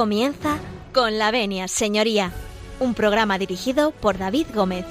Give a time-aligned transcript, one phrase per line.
[0.00, 0.56] Comienza
[0.94, 2.32] con la venia, señoría,
[2.78, 4.86] un programa dirigido por David Gómez.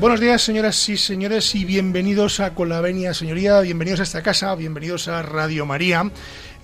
[0.00, 4.24] Buenos días, señoras y señores, y bienvenidos a Con la Venia, señoría, bienvenidos a esta
[4.24, 6.10] casa, bienvenidos a Radio María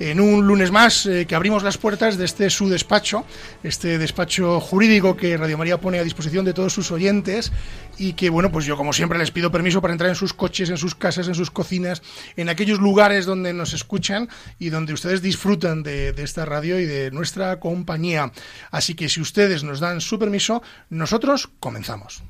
[0.00, 3.24] en un lunes más eh, que abrimos las puertas de este su despacho,
[3.62, 7.52] este despacho jurídico que Radio María pone a disposición de todos sus oyentes
[7.98, 10.70] y que, bueno, pues yo como siempre les pido permiso para entrar en sus coches,
[10.70, 12.02] en sus casas, en sus cocinas,
[12.36, 14.28] en aquellos lugares donde nos escuchan
[14.58, 18.32] y donde ustedes disfrutan de, de esta radio y de nuestra compañía.
[18.70, 22.22] Así que si ustedes nos dan su permiso, nosotros comenzamos.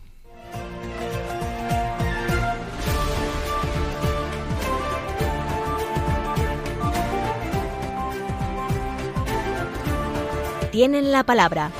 [10.72, 11.72] Tienen la palabra.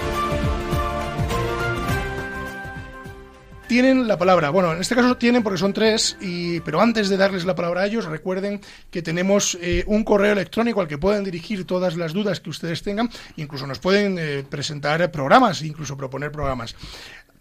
[3.70, 4.50] tienen la palabra.
[4.50, 7.82] Bueno, en este caso tienen porque son tres, y, pero antes de darles la palabra
[7.82, 12.12] a ellos, recuerden que tenemos eh, un correo electrónico al que pueden dirigir todas las
[12.12, 16.74] dudas que ustedes tengan, incluso nos pueden eh, presentar programas, incluso proponer programas.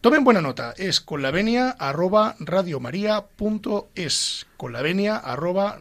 [0.02, 2.38] Tomen buena nota, es con la venia arroba
[4.56, 5.78] con la venia arroba.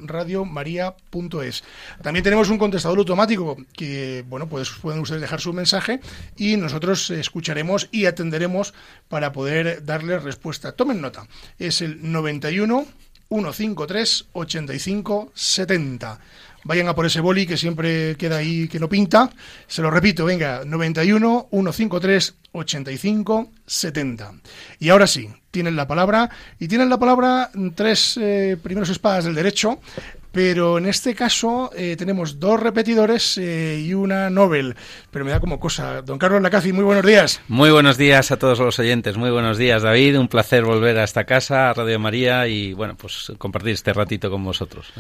[2.03, 6.01] También tenemos un contestador automático que, bueno, pues pueden ustedes dejar su mensaje
[6.37, 8.75] y nosotros escucharemos y atenderemos
[9.09, 10.73] para poder darles respuesta.
[10.73, 11.29] Tomen nota,
[11.61, 12.87] es el 91
[13.29, 16.19] 153 85 70
[16.65, 19.31] vayan a por ese boli que siempre queda ahí que no pinta.
[19.67, 24.33] Se lo repito, venga, 91 153 85 70.
[24.79, 29.35] Y ahora sí, tienen la palabra y tienen la palabra tres eh, primeros espadas del
[29.35, 29.81] derecho.
[30.31, 34.77] Pero en este caso eh, tenemos dos repetidores eh, y una Nobel.
[35.11, 36.03] Pero me da como cosa.
[36.03, 37.41] Don Carlos Lacazi, muy buenos días.
[37.49, 39.17] Muy buenos días a todos los oyentes.
[39.17, 40.19] Muy buenos días, David.
[40.19, 44.31] Un placer volver a esta casa, a Radio María, y bueno, pues compartir este ratito
[44.31, 44.93] con vosotros.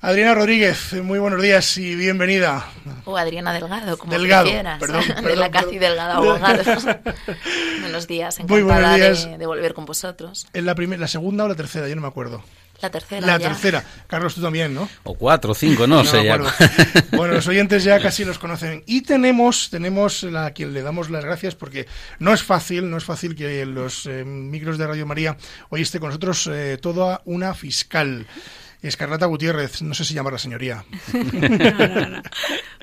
[0.00, 2.64] Adriana Rodríguez, muy buenos días y bienvenida.
[3.06, 4.78] O Adriana Delgado, como Delgado, quieras.
[4.78, 5.78] Perdón, perdón, de la casi.
[5.78, 6.84] Delgado Abogados.
[7.80, 9.30] buenos días, Muy encantada buenos días.
[9.32, 10.46] De, de volver con vosotros.
[10.52, 11.88] ¿Es la, primer- la segunda o la tercera?
[11.88, 12.44] Yo no me acuerdo.
[12.82, 13.48] La tercera La ya.
[13.48, 13.82] tercera.
[14.06, 14.86] Carlos, tú también, ¿no?
[15.04, 16.34] O cuatro, o cinco, no, sé ya.
[16.34, 16.52] acuerdo.
[17.12, 18.84] Bueno, los oyentes ya casi los conocen.
[18.86, 21.86] Y tenemos, tenemos la, a quien le damos las gracias porque
[22.18, 25.38] no es fácil, no es fácil que los eh, micros de Radio María
[25.70, 28.26] hoy esté con nosotros eh, toda una fiscal.
[28.82, 30.84] Escarlata Gutiérrez, no sé si llamarla señoría.
[31.16, 32.22] No, no, no.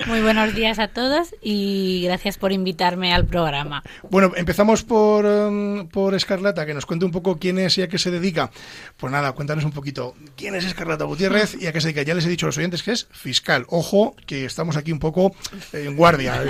[0.06, 3.82] Muy buenos días a todos y gracias por invitarme al programa.
[4.10, 7.88] Bueno, empezamos por, um, por Escarlata, que nos cuente un poco quién es y a
[7.88, 8.50] qué se dedica.
[8.96, 12.02] Pues nada, cuéntanos un poquito quién es Escarlata Gutiérrez y a qué se dedica.
[12.02, 13.64] Ya les he dicho a los oyentes que es fiscal.
[13.68, 15.34] Ojo, que estamos aquí un poco
[15.72, 16.42] eh, en guardia.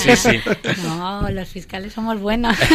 [0.00, 0.40] Sí, sí.
[0.84, 2.56] No, los fiscales somos buenos.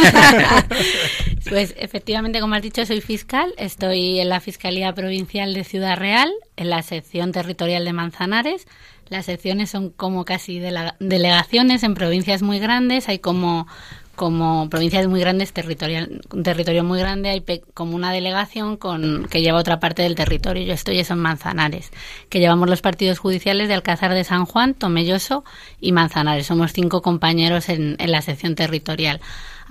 [1.48, 3.52] Pues efectivamente, como has dicho, soy fiscal.
[3.58, 8.66] Estoy en la Fiscalía Provincial de Ciudad Real, en la sección territorial de Manzanares.
[9.08, 13.08] Las secciones son como casi delega- delegaciones en provincias muy grandes.
[13.08, 13.66] Hay como
[14.14, 19.26] como provincias muy grandes, territorial, un territorio muy grande, hay pe- como una delegación con,
[19.30, 20.62] que lleva otra parte del territorio.
[20.64, 21.90] Yo estoy eso en Manzanares,
[22.28, 25.44] que llevamos los partidos judiciales de Alcázar de San Juan, Tomelloso
[25.80, 26.46] y Manzanares.
[26.46, 29.18] Somos cinco compañeros en la sección territorial.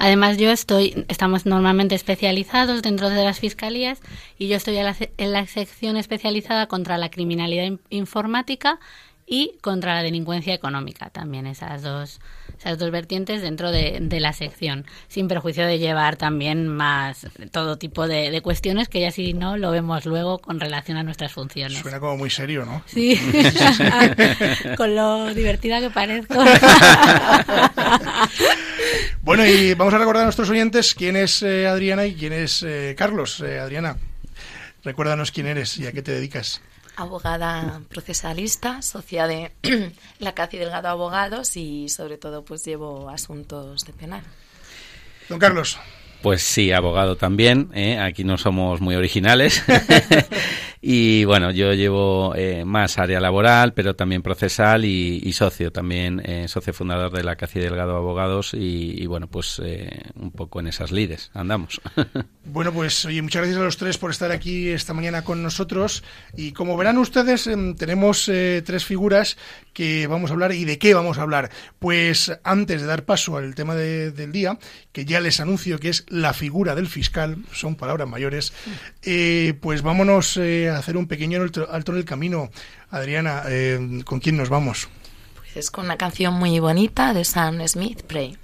[0.04, 4.00] Además, yo estoy, estamos normalmente especializados dentro de las fiscalías
[4.40, 8.80] y yo estoy en la, en la sección especializada contra la criminalidad in- informática
[9.28, 12.20] y contra la delincuencia económica, también esas dos,
[12.62, 17.78] esas dos vertientes dentro de, de la sección, sin perjuicio de llevar también más todo
[17.78, 21.32] tipo de, de cuestiones que ya si no lo vemos luego con relación a nuestras
[21.32, 21.80] funciones.
[21.80, 22.84] Suena como muy serio, ¿no?
[22.86, 23.20] Sí,
[24.78, 26.36] con lo divertida que parezco.
[29.24, 32.64] Bueno, y vamos a recordar a nuestros oyentes quién es eh, Adriana y quién es
[32.64, 33.40] eh, Carlos.
[33.42, 33.98] Eh, Adriana,
[34.84, 36.62] recuérdanos quién eres y a qué te dedicas.
[37.02, 39.52] Abogada procesalista, socia de
[40.20, 44.22] la Casi Delgado Abogados y sobre todo pues llevo asuntos de penal.
[45.30, 45.78] Don Carlos,
[46.22, 47.70] Pues sí, abogado también.
[47.74, 47.98] ¿eh?
[48.00, 49.64] Aquí no somos muy originales.
[50.82, 56.48] y bueno, yo llevo eh, más área laboral, pero también procesal y, socio, también eh,
[56.48, 58.52] socio fundador de la Casi Delgado Abogados.
[58.54, 61.80] Y, bueno, pues eh, un poco en esas lides andamos.
[62.44, 66.04] Bueno, pues oye, muchas gracias a los tres por estar aquí esta mañana con nosotros.
[66.36, 69.38] Y como verán ustedes, em, tenemos eh, tres figuras
[69.74, 70.52] que vamos a hablar.
[70.52, 71.52] ¿Y de qué vamos a hablar?
[71.78, 74.58] Pues antes de dar paso al tema de- del día,
[74.92, 78.54] que ya les anuncio que es la figura del fiscal, son palabras mayores,
[79.04, 82.52] eh, pues vámonos eh, a hacer un pequeño alto, en el camino.
[82.90, 84.90] Adriana, eh, ¿con quién nos vamos?
[85.36, 88.38] Pues es con una canción muy bonita de Sam Smith, Pray.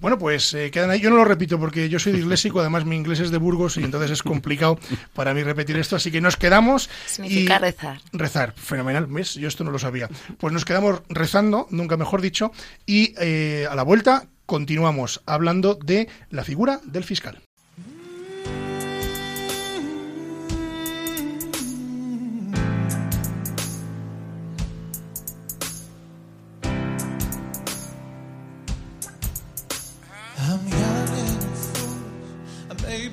[0.00, 1.00] Bueno, pues eh, quedan ahí.
[1.00, 3.84] Yo no lo repito porque yo soy disléxico, además mi inglés es de Burgos y
[3.84, 4.78] entonces es complicado
[5.12, 6.88] para mí repetir esto, así que nos quedamos.
[7.06, 8.00] Significa rezar.
[8.12, 9.34] Rezar, fenomenal, ¿ves?
[9.34, 10.08] Yo esto no lo sabía.
[10.38, 12.50] Pues nos quedamos rezando, nunca mejor dicho,
[12.86, 17.42] y eh, a la vuelta continuamos hablando de la figura del fiscal.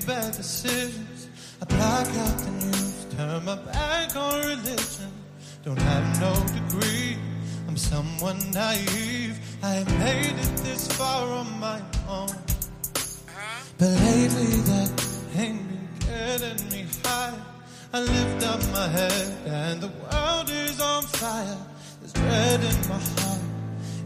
[0.06, 1.28] Bad decisions.
[1.60, 5.12] I block out the news, turn my back on religion.
[5.64, 7.16] Don't have no degree,
[7.66, 9.38] I'm someone naive.
[9.62, 12.28] I have made it this far on my own.
[13.78, 14.90] But lately that
[15.36, 17.38] ain't been getting me high.
[17.92, 21.58] I lift up my head and the world is on fire.
[22.00, 23.40] There's dread in my heart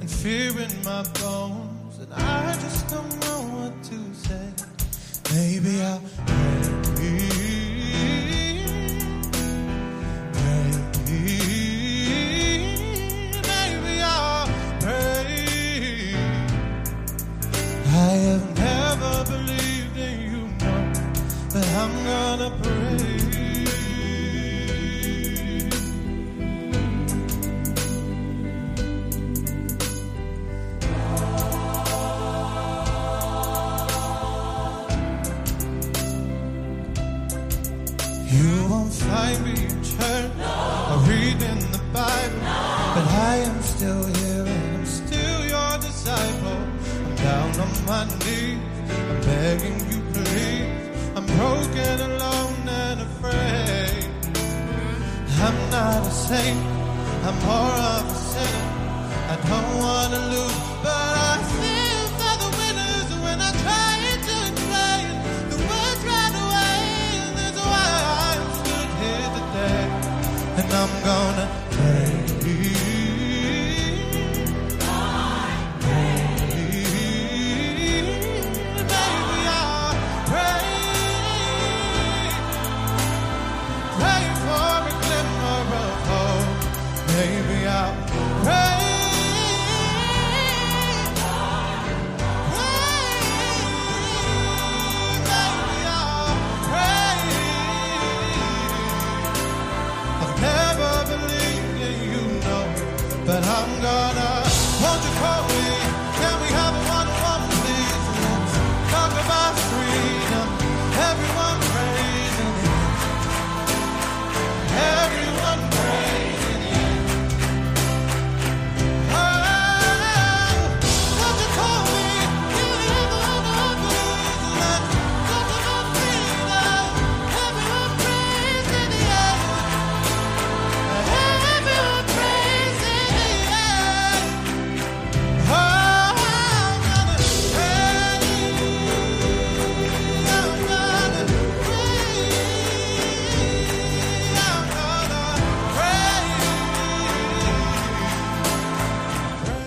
[0.01, 1.99] and fear in my bones.
[1.99, 4.72] And I just don't know what to say.
[5.35, 6.03] Maybe I'll.
[17.95, 20.49] I have never believed in you,
[21.53, 23.12] but I'm gonna pray.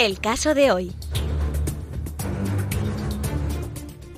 [0.00, 0.92] El caso de hoy.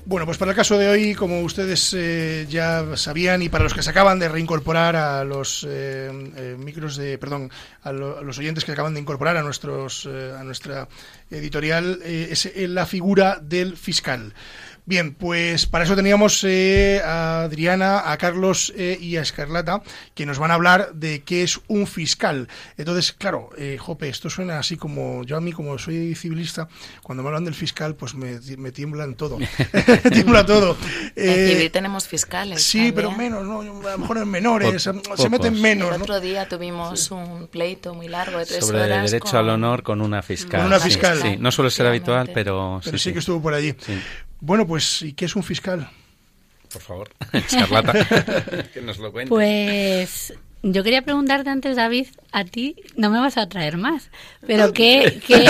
[0.05, 3.73] Bueno, pues para el caso de hoy, como ustedes eh, ya sabían y para los
[3.73, 8.39] que se acaban de reincorporar a los eh, eh, micros de, perdón, a, a los
[8.39, 10.87] oyentes que acaban de incorporar a nuestros a nuestra
[11.29, 14.33] editorial, es la figura del fiscal.
[14.85, 19.81] Bien, pues para eso teníamos eh, a Adriana, a Carlos eh, y a Escarlata,
[20.13, 22.49] que nos van a hablar de qué es un fiscal.
[22.77, 26.67] Entonces, claro, eh, Jope, esto suena así como, yo a mí como soy civilista,
[27.01, 29.37] cuando me hablan del fiscal, pues me, me tiemblan todo.
[30.11, 30.75] tiembla todo.
[31.15, 32.61] En Eh, civil tenemos fiscales.
[32.61, 32.95] sí, también.
[32.95, 33.61] pero menos, ¿no?
[33.87, 37.93] A lo mejor en menores, Po- se meten menos, El otro día tuvimos un pleito
[37.93, 39.11] muy largo de tres Sobre el horas.
[39.11, 40.59] derecho con- al honor con una fiscal.
[40.59, 41.19] Con una sí, fiscal.
[41.21, 43.73] Sí, no suele ser habitual, pero, Pero sí, sí, que estuvo por allí.
[44.45, 45.89] Bueno, pues, ¿y qué es un fiscal?
[46.71, 47.93] Por favor, Escarlata,
[48.73, 49.29] que nos lo cuente.
[49.29, 50.33] Pues
[50.63, 54.09] yo quería preguntarte antes, David, a ti no me vas a traer más,
[54.45, 55.45] pero ¿qué, qué,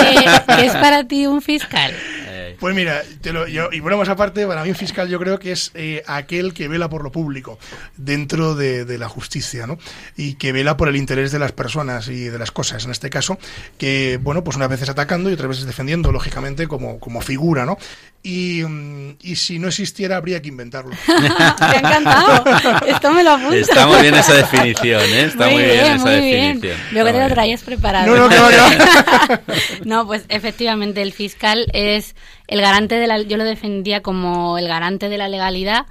[0.46, 1.92] qué es para ti un fiscal?
[2.58, 5.38] Pues mira, te lo, yo, y bueno, más aparte, para mí un fiscal yo creo
[5.38, 7.58] que es eh, aquel que vela por lo público
[7.96, 9.78] dentro de, de la justicia, ¿no?
[10.16, 13.10] Y que vela por el interés de las personas y de las cosas, en este
[13.10, 13.38] caso,
[13.78, 17.78] que, bueno, pues unas veces atacando y otras veces defendiendo, lógicamente, como, como figura, ¿no?
[18.22, 20.92] Y, mm, y si no existiera, habría que inventarlo.
[21.06, 22.44] Me ha encantado.
[22.86, 23.54] Esto me lo apunto.
[23.54, 25.24] Está muy bien esa definición, ¿eh?
[25.24, 26.60] Está muy, bien, esa muy bien.
[26.60, 26.78] definición.
[26.92, 28.06] Veo que Está te lo traías preparado.
[28.06, 29.40] No, no, que que va.
[29.84, 32.14] No, pues efectivamente el fiscal es
[32.46, 35.86] el garante de la yo lo defendía como el garante de la legalidad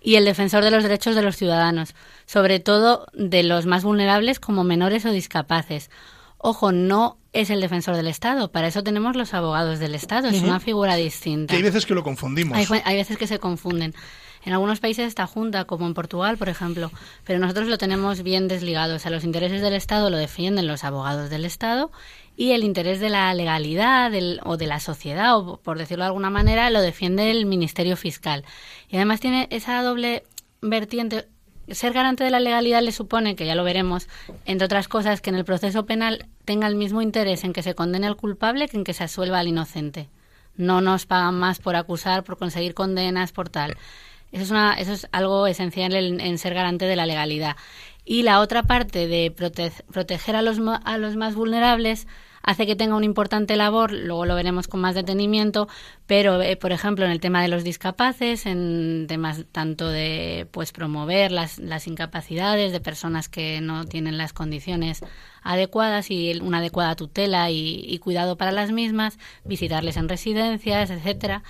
[0.00, 1.94] y el defensor de los derechos de los ciudadanos,
[2.26, 5.90] sobre todo de los más vulnerables como menores o discapaces.
[6.38, 10.42] Ojo, no es el defensor del Estado, para eso tenemos los abogados del Estado, es
[10.42, 11.50] una figura distinta.
[11.50, 12.56] Que hay veces que lo confundimos.
[12.56, 13.94] Hay, hay veces que se confunden.
[14.44, 16.92] En algunos países está junta, como en Portugal, por ejemplo,
[17.24, 18.94] pero nosotros lo tenemos bien desligado.
[18.94, 21.90] O sea, los intereses del Estado lo defienden los abogados del Estado
[22.36, 26.08] y el interés de la legalidad del- o de la sociedad, o por decirlo de
[26.08, 28.44] alguna manera, lo defiende el Ministerio Fiscal.
[28.88, 30.24] Y además tiene esa doble
[30.60, 31.26] vertiente.
[31.68, 34.06] Ser garante de la legalidad le supone, que ya lo veremos,
[34.44, 37.74] entre otras cosas, que en el proceso penal tenga el mismo interés en que se
[37.74, 40.08] condene al culpable que en que se asuelva al inocente.
[40.56, 43.76] No nos pagan más por acusar, por conseguir condenas, por tal.
[44.32, 47.56] Eso es, una, eso es algo esencial en, en ser garante de la legalidad.
[48.08, 52.06] Y la otra parte de prote- proteger a los, a los más vulnerables
[52.40, 55.66] hace que tenga una importante labor, luego lo veremos con más detenimiento,
[56.06, 60.70] pero eh, por ejemplo en el tema de los discapaces, en temas tanto de pues
[60.70, 65.00] promover las, las incapacidades de personas que no tienen las condiciones
[65.42, 71.42] adecuadas y una adecuada tutela y, y cuidado para las mismas, visitarles en residencias, etcétera.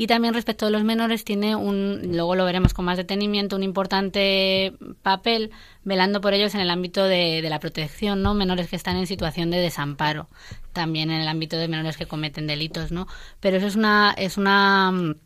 [0.00, 3.64] Y también respecto de los menores tiene un, luego lo veremos con más detenimiento, un
[3.64, 5.50] importante papel
[5.82, 8.32] velando por ellos en el ámbito de, de la protección, ¿no?
[8.32, 10.28] Menores que están en situación de desamparo,
[10.72, 13.08] también en el ámbito de menores que cometen delitos, ¿no?
[13.40, 15.16] Pero eso es una, es una, mm,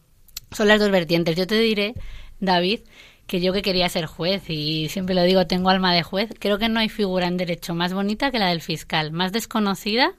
[0.52, 1.36] son las dos vertientes.
[1.36, 1.92] Yo te diré,
[2.40, 2.80] David,
[3.26, 6.56] que yo que quería ser juez y siempre lo digo, tengo alma de juez, creo
[6.56, 10.14] que no hay figura en derecho más bonita que la del fiscal, más desconocida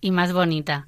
[0.00, 0.86] y más bonita.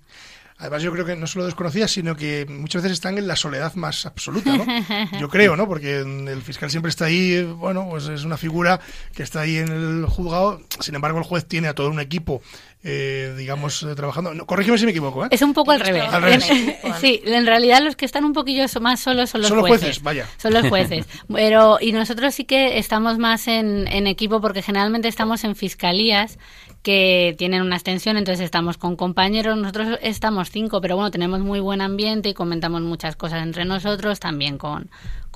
[0.58, 3.74] Además, yo creo que no solo desconocidas, sino que muchas veces están en la soledad
[3.74, 4.66] más absoluta, ¿no?
[5.20, 5.68] Yo creo, ¿no?
[5.68, 8.80] Porque el fiscal siempre está ahí, bueno, pues es una figura
[9.14, 10.60] que está ahí en el juzgado.
[10.80, 12.42] Sin embargo, el juez tiene a todo un equipo,
[12.84, 14.34] eh, digamos, eh, trabajando.
[14.34, 15.28] No, corrígeme si me equivoco, ¿eh?
[15.32, 16.04] Es un poco al revés.
[16.12, 16.48] Al revés.
[16.50, 19.66] En- sí, en realidad los que están un poquillo más solos son los Son los
[19.66, 19.86] jueces.
[19.86, 20.26] jueces, vaya.
[20.36, 21.06] Son los jueces.
[21.32, 26.38] Pero, y nosotros sí que estamos más en, en equipo porque generalmente estamos en fiscalías
[26.82, 31.58] que tienen una extensión, entonces estamos con compañeros, nosotros estamos cinco, pero bueno, tenemos muy
[31.58, 34.88] buen ambiente y comentamos muchas cosas entre nosotros, también con,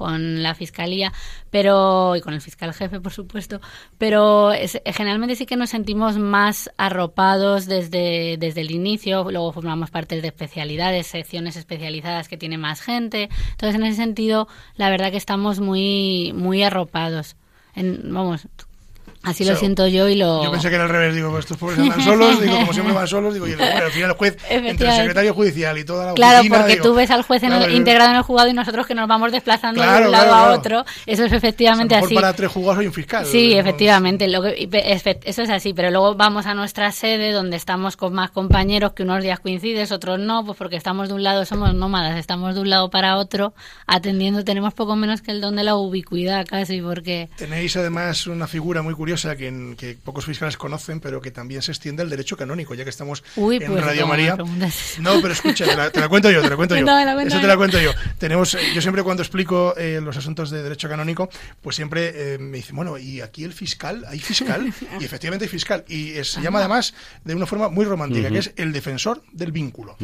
[0.02, 1.12] con la fiscalía,
[1.50, 3.60] pero y con el fiscal jefe, por supuesto,
[3.98, 9.90] pero es- generalmente sí que nos sentimos más arropados desde, desde el inicio, luego formamos
[9.90, 15.10] parte de especialidades, secciones especializadas que tiene más gente, entonces en ese sentido la verdad
[15.10, 17.36] que estamos muy muy arropados.
[17.76, 18.46] Vamos,
[19.22, 21.56] así lo So, siento yo y lo Yo pensé que era al revés, digo, estos
[21.56, 24.16] pobres andan solos, digo, como siempre van solos, digo, y el- bueno, al final el
[24.16, 25.02] juez, entre el Efectivamente.
[25.02, 27.58] secretario judicial y toda la Claro, oficina, porque digo, tú ves al juez en el-
[27.58, 30.12] claro, yo- integrado en el juzgado y nosotros que nos vamos desplazando de Claro, un
[30.12, 30.84] lado claro, a otro.
[31.06, 32.14] Eso es a lo efectivamente mejor así.
[32.14, 33.26] para tres juzgados hay un fiscal.
[33.26, 34.68] Sí, efectivamente, lo que-
[35.24, 39.02] eso es así, pero luego vamos a nuestra sede donde estamos con más compañeros que
[39.04, 42.60] unos días coincides, otros no, pues porque estamos de un lado, somos nómadas, estamos de
[42.62, 43.54] un lado para otro
[43.86, 48.46] atendiendo, tenemos poco menos que el don de la ubicuidad casi, porque Tenéis además una
[48.46, 52.10] figura muy curiosa que, en- que pocos fiscales conocen, pero que también se extiende al
[52.10, 54.36] derecho canónico, ya que estamos Uy, en pues, Radio ¿cómo me María.
[55.00, 56.86] No, pero escucha, te la, te la cuento yo, te la cuento yo.
[57.20, 57.92] Eso te la cuento yo.
[58.18, 61.28] Tenemos, eh, yo siempre cuando explico eh, los asuntos de derecho canónico,
[61.60, 64.04] pues siempre eh, me dicen, bueno, ¿y aquí el fiscal?
[64.08, 64.72] ¿Hay fiscal?
[65.00, 65.84] Y efectivamente hay fiscal.
[65.88, 69.96] Y se llama además de una forma muy romántica, que es el defensor del vínculo.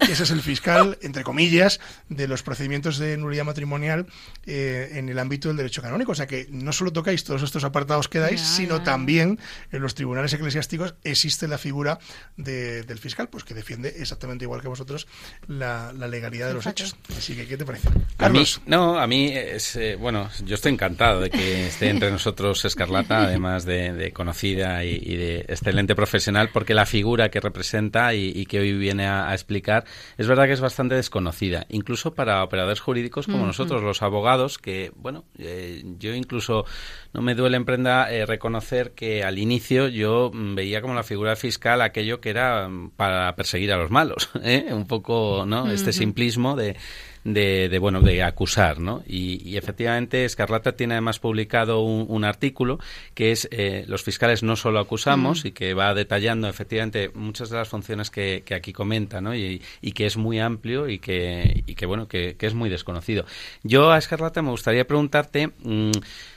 [0.00, 4.06] Ese es el fiscal, entre comillas, de los procedimientos de nulidad matrimonial
[4.46, 6.12] eh, en el ámbito del derecho canónico.
[6.12, 8.84] O sea que no solo tocáis todos estos apartados que dais, sino ya.
[8.84, 9.38] también
[9.72, 11.98] en los tribunales eclesiásticos existe la figura
[12.36, 15.06] de- del fiscal, pues que defiende exactamente igual que vosotros
[15.48, 16.96] la, la legalidad de los hechos.
[17.16, 17.88] Así que, ¿qué te parece?
[18.18, 22.10] A mí, no, a mí es, eh, bueno, yo estoy encantado de que esté entre
[22.10, 27.40] nosotros Escarlata, además de, de conocida y, y de excelente profesional, porque la figura que
[27.40, 29.84] representa y, y que hoy viene a, a explicar
[30.18, 34.92] es verdad que es bastante desconocida, incluso para operadores jurídicos como nosotros, los abogados, que,
[34.96, 36.64] bueno, eh, yo incluso
[37.12, 41.02] no me duele en prenda eh, reconocer que al inicio yo mm, veía como la
[41.02, 44.66] figura fiscal aquello que era mm, para perseguir a los malos, ¿eh?
[44.70, 45.70] un poco, ¿no?
[45.70, 46.76] Este simplismo de
[47.24, 52.78] de, bueno de acusar no y, efectivamente Escarlata tiene además publicado un, artículo
[53.14, 57.56] que es eh, los fiscales no solo acusamos y que va detallando efectivamente muchas de
[57.56, 59.34] las funciones que, que aquí comenta ¿no?
[59.34, 59.60] y,
[59.94, 63.24] que es muy amplio y que, y que bueno que, es muy desconocido
[63.62, 65.92] yo a Escarlata me gustaría preguntarte mm,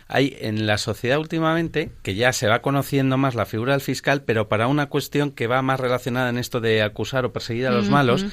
[0.07, 4.23] hay en la sociedad últimamente que ya se va conociendo más la figura del fiscal,
[4.23, 7.71] pero para una cuestión que va más relacionada en esto de acusar o perseguir a
[7.71, 8.25] los malos,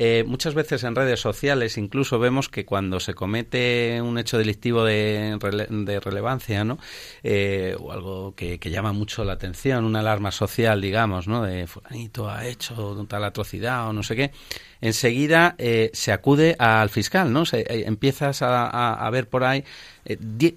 [0.00, 4.84] eh, muchas veces en redes sociales incluso vemos que cuando se comete un hecho delictivo
[4.84, 5.36] de,
[5.68, 6.78] de relevancia, ¿no?
[7.24, 11.42] Eh, o algo que, llama mucho la atención, una alarma social, digamos, ¿no?
[11.42, 14.30] De fulanito ha hecho tal atrocidad o no sé qué,
[14.80, 17.44] enseguida eh, se acude al fiscal, ¿no?
[17.44, 19.64] Se, empiezas a, ver por ahí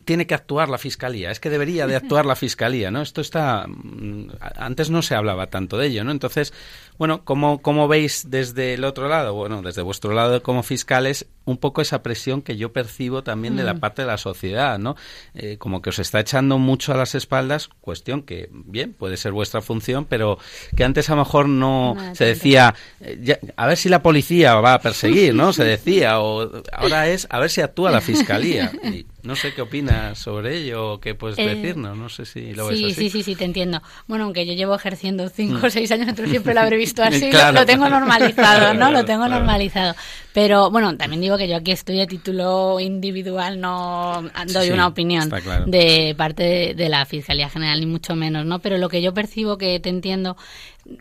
[0.06, 3.02] tiene que actuar la fiscalía, es que debería de actuar la fiscalía, ¿no?
[3.02, 6.12] Esto está mm, antes no se hablaba tanto de ello, ¿no?
[6.12, 6.54] Entonces,
[7.02, 9.34] bueno, ¿cómo, ¿cómo veis desde el otro lado?
[9.34, 13.64] Bueno, desde vuestro lado como fiscales, un poco esa presión que yo percibo también de
[13.64, 13.80] la mm.
[13.80, 14.96] parte de la sociedad, ¿no?
[15.34, 19.32] Eh, como que os está echando mucho a las espaldas, cuestión que, bien, puede ser
[19.32, 20.38] vuestra función, pero
[20.76, 24.76] que antes a lo mejor no, se decía, eh, a ver si la policía va
[24.76, 25.54] a perseguir, ¿no?
[25.54, 28.72] Se decía, o ahora es a ver si actúa la fiscalía.
[28.84, 32.68] Y no sé qué opinas sobre ello, qué puedes eh, decirnos, no sé si lo
[32.68, 32.94] ves así.
[32.94, 33.82] Sí, sí, sí, te entiendo.
[34.08, 35.72] Bueno, aunque yo llevo ejerciendo cinco o mm.
[35.72, 38.92] seis años, entonces siempre lo habré visto así, lo tengo normalizado, ¿no?
[38.92, 39.96] lo tengo normalizado.
[40.34, 45.32] Pero bueno, también digo que yo aquí estoy a título individual, no doy una opinión
[45.66, 48.60] de parte de, la Fiscalía General, ni mucho menos, ¿no?
[48.60, 50.36] Pero lo que yo percibo que te entiendo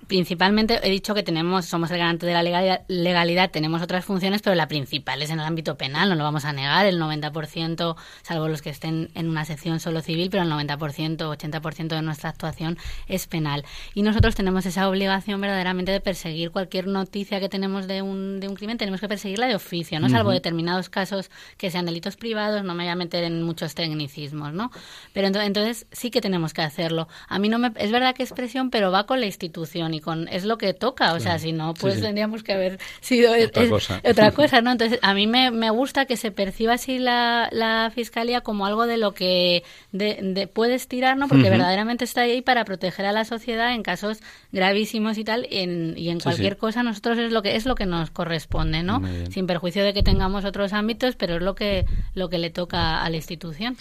[0.07, 4.43] principalmente he dicho que tenemos somos el garante de la legalidad, legalidad, tenemos otras funciones
[4.43, 7.97] pero la principal es en el ámbito penal no lo vamos a negar el 90%
[8.23, 12.31] salvo los que estén en una sección solo civil pero el 90% 80% de nuestra
[12.31, 17.87] actuación es penal y nosotros tenemos esa obligación verdaderamente de perseguir cualquier noticia que tenemos
[17.87, 20.09] de un, de un crimen tenemos que seguirla de oficio, ¿no?
[20.09, 24.53] Salvo determinados casos que sean delitos privados, no me voy a meter en muchos tecnicismos,
[24.53, 24.71] ¿no?
[25.13, 27.09] Pero entonces, sí que tenemos que hacerlo.
[27.29, 30.01] A mí no me es verdad que es presión, pero va con la institución y
[30.01, 33.69] con es lo que toca, o sea, si no pues tendríamos que haber sido otra,
[33.69, 34.01] cosa.
[34.05, 34.73] otra cosa, ¿no?
[34.73, 38.87] Entonces, a mí me, me gusta que se perciba así la, la fiscalía como algo
[38.87, 41.29] de lo que de, puedes tirar, ¿no?
[41.29, 44.19] Porque verdaderamente está ahí para proteger a la sociedad en casos
[44.53, 47.75] gravísimos y tal, y en, y en cualquier cosa nosotros es lo que es lo
[47.75, 49.03] que nos corresponde, ¿no?
[49.31, 53.03] sin perjuicio de que tengamos otros ámbitos, pero es lo que, lo que le toca
[53.03, 53.77] a la institución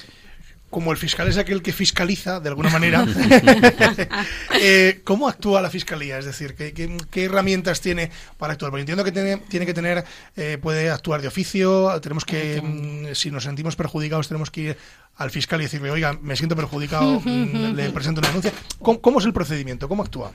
[0.70, 3.06] como el fiscal es aquel que fiscaliza, de alguna manera,
[4.62, 6.20] eh, ¿cómo actúa la fiscalía?
[6.20, 8.72] Es decir, ¿qué, herramientas tiene para actuar?
[8.72, 10.04] Porque entiendo que tiene, tiene que tener,
[10.36, 14.78] eh, puede actuar de oficio, tenemos que, mm, si nos sentimos perjudicados, tenemos que ir
[15.18, 18.54] al fiscal y decirle, oiga, me siento perjudicado, mm, le presento una denuncia.
[18.80, 19.90] ¿Cómo es el procedimiento?
[19.90, 20.32] ¿Cómo actúa?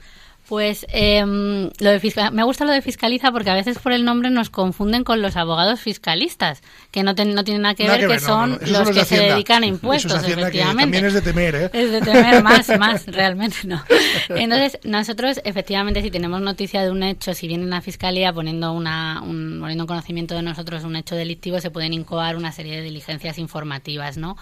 [0.49, 2.33] Pues em, lo de fiscal...
[2.33, 5.37] me gusta lo de fiscaliza porque a veces por el nombre nos confunden con los
[5.37, 9.63] abogados fiscalistas, que no, no tienen nada que ver, que, son los que se dedican
[9.63, 10.83] a impuestos, efectivamente.
[10.83, 11.71] también es de temer, ¿eh?
[11.73, 13.83] Es de temer más, más, realmente no.
[14.29, 19.23] Entonces, nosotros, efectivamente, si tenemos noticia de un hecho, si viene la fiscalía poniendo, una,
[19.23, 23.39] un, poniendo conocimiento de nosotros un hecho delictivo, se pueden incoar una serie de diligencias
[23.39, 24.37] informativas, ¿no?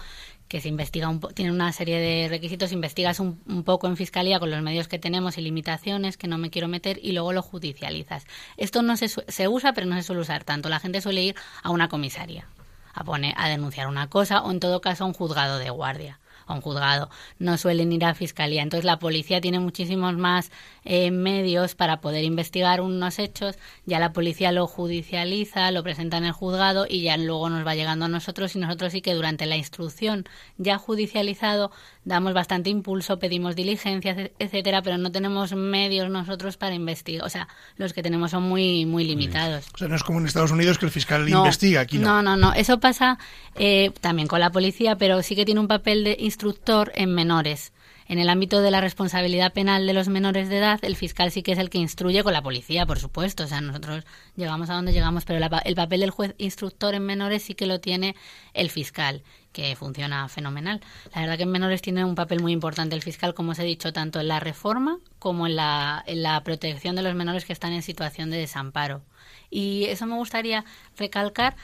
[0.47, 4.51] Que se investiga un tiene una serie de requisitos, investigas un, poco en fiscalía con
[4.51, 8.25] los medios que tenemos y limitaciones que no me quiero meter y luego lo judicializas.
[8.57, 10.69] Esto no se, se usa, pero no se suele usar tanto.
[10.69, 12.47] La gente suele ir a una comisaría
[12.93, 16.19] a poner a denunciar una cosa o en todo caso a un juzgado de guardia
[16.45, 18.61] a un juzgado, no suelen ir a fiscalía.
[18.61, 20.51] Entonces la policía tiene muchísimos más
[20.85, 26.25] eh, medios para poder investigar unos hechos, ya la policía lo judicializa, lo presenta en
[26.25, 29.45] el juzgado y ya luego nos va llegando a nosotros y nosotros sí que durante
[29.45, 30.25] la instrucción
[30.57, 31.71] ya judicializado
[32.05, 37.25] damos bastante impulso, pedimos diligencias, etcétera, pero no tenemos medios nosotros para investigar.
[37.25, 39.65] O sea, los que tenemos son muy muy limitados.
[39.73, 42.21] O sea, no es como en Estados Unidos que el fiscal investiga, aquí no.
[42.21, 42.53] No, no, no.
[42.53, 43.17] Eso pasa
[43.55, 47.73] eh, también con la policía, pero sí que tiene un papel de instructor en menores.
[48.07, 51.43] En el ámbito de la responsabilidad penal de los menores de edad, el fiscal sí
[51.43, 53.43] que es el que instruye con la policía, por supuesto.
[53.43, 54.03] O sea, nosotros
[54.35, 57.79] llegamos a donde llegamos, pero el papel del juez instructor en menores sí que lo
[57.79, 58.15] tiene
[58.53, 60.81] el fiscal que funciona fenomenal.
[61.13, 63.63] La verdad que en menores tiene un papel muy importante el fiscal, como os he
[63.63, 67.73] dicho, tanto en la reforma como la, en la protección de los menores que están
[67.73, 69.03] en situación de desamparo.
[69.51, 70.65] Y eso me gustaría
[70.97, 71.55] recalcar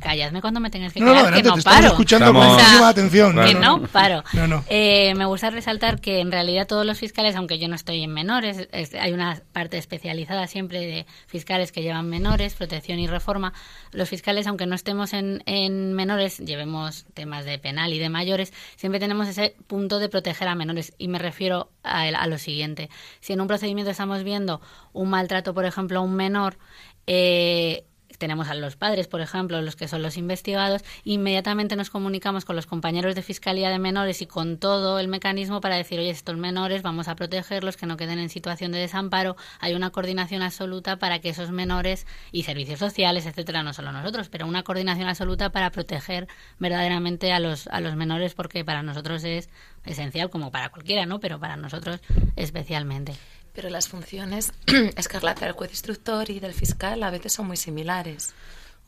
[0.00, 1.86] calladme cuando me tengáis que No, no, callar, adelante, que no te paro.
[1.88, 3.36] escuchando Estamos- con muchísima atención.
[3.44, 4.24] que no paro.
[4.32, 4.64] No, no.
[4.68, 8.12] Eh, me gusta resaltar que en realidad todos los fiscales, aunque yo no estoy en
[8.12, 13.52] menores, es- hay una parte especializada siempre de fiscales que llevan menores, protección y reforma.
[13.92, 18.52] Los fiscales, aunque no estemos en, en menores, llevemos temas de penal y de mayores,
[18.76, 20.92] siempre tenemos ese punto de proteger a menores.
[20.98, 22.90] Y me refiero a, a lo siguiente.
[23.20, 24.60] Si en un procedimiento estamos viendo
[24.92, 26.58] un maltrato, por ejemplo, a un menor,
[27.06, 27.84] eh,
[28.18, 32.56] tenemos a los padres, por ejemplo, los que son los investigados, inmediatamente nos comunicamos con
[32.56, 36.36] los compañeros de Fiscalía de Menores y con todo el mecanismo para decir, oye, estos
[36.36, 39.36] menores vamos a protegerlos, que no queden en situación de desamparo.
[39.60, 44.28] Hay una coordinación absoluta para que esos menores y servicios sociales, etcétera, no solo nosotros,
[44.28, 49.24] pero una coordinación absoluta para proteger verdaderamente a los, a los menores, porque para nosotros
[49.24, 49.48] es
[49.84, 51.20] esencial, como para cualquiera, ¿no?
[51.20, 52.00] Pero para nosotros
[52.36, 53.14] especialmente.
[53.54, 54.52] Pero las funciones,
[54.96, 58.34] Escarlata, del juez instructor y del fiscal a veces son muy similares,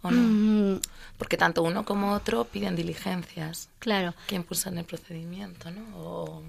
[0.03, 0.21] ¿o no?
[0.21, 0.81] Mm,
[1.19, 4.15] Porque tanto uno como otro piden diligencias claro.
[4.27, 5.83] que impulsan el procedimiento, ¿no?
[5.99, 6.43] O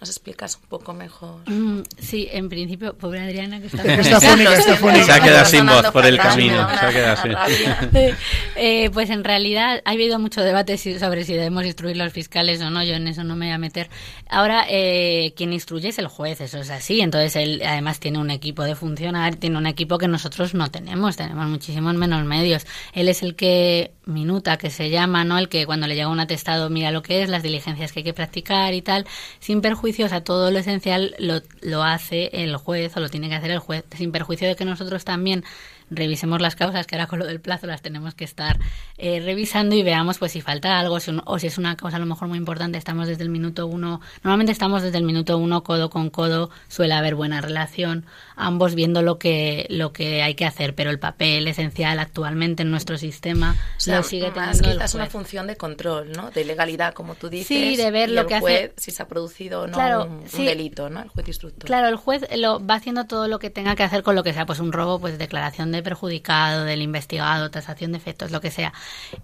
[0.00, 1.40] nos explicas un poco mejor.
[1.46, 5.04] Mm, Sí, en principio, pobre Adriana, que está Está fónica, está fónica.
[5.04, 8.16] Se ha quedado sin voz Sonando por el camino, se ha quedado sin-.
[8.60, 12.70] Eh, pues en realidad ha habido mucho debate sobre si debemos instruir los fiscales o
[12.70, 13.88] no, yo en eso no me voy a meter.
[14.28, 18.30] Ahora, eh, quien instruye es el juez, eso es así, entonces él además tiene un
[18.30, 22.66] equipo de funcionarios, tiene un equipo que nosotros no tenemos, tenemos muchísimos menos medios.
[22.92, 25.38] Él es el que minuta, que se llama, ¿no?
[25.38, 28.04] El que cuando le llega un atestado mira lo que es, las diligencias que hay
[28.04, 29.06] que practicar y tal,
[29.38, 29.60] sin
[30.24, 33.84] todo lo esencial lo, lo hace el juez o lo tiene que hacer el juez,
[33.96, 35.44] sin perjuicio de que nosotros también
[35.90, 38.58] revisemos las causas, que ahora con lo del plazo las tenemos que estar
[38.98, 41.96] eh, revisando y veamos pues si falta algo si un- o si es una causa
[41.96, 45.38] a lo mejor muy importante, estamos desde el minuto uno, normalmente estamos desde el minuto
[45.38, 48.04] uno codo con codo, suele haber buena relación,
[48.38, 52.70] ambos viendo lo que, lo que hay que hacer, pero el papel esencial actualmente en
[52.70, 56.30] nuestro sistema O sea, lo sigue más teniendo quizás una función de control, ¿no?
[56.30, 57.48] De legalidad, como tú dices.
[57.48, 59.72] Sí, de ver y lo el que hace- juez, si se ha producido o no
[59.74, 61.02] Claro, un, delito, ¿no?
[61.02, 61.64] El juez instructor.
[61.66, 64.32] Claro, el juez lo va haciendo todo lo que tenga que hacer con lo que
[64.32, 68.50] sea, pues un robo, pues declaración de perjudicado, del investigado, tasación de efectos, lo que
[68.50, 68.72] sea.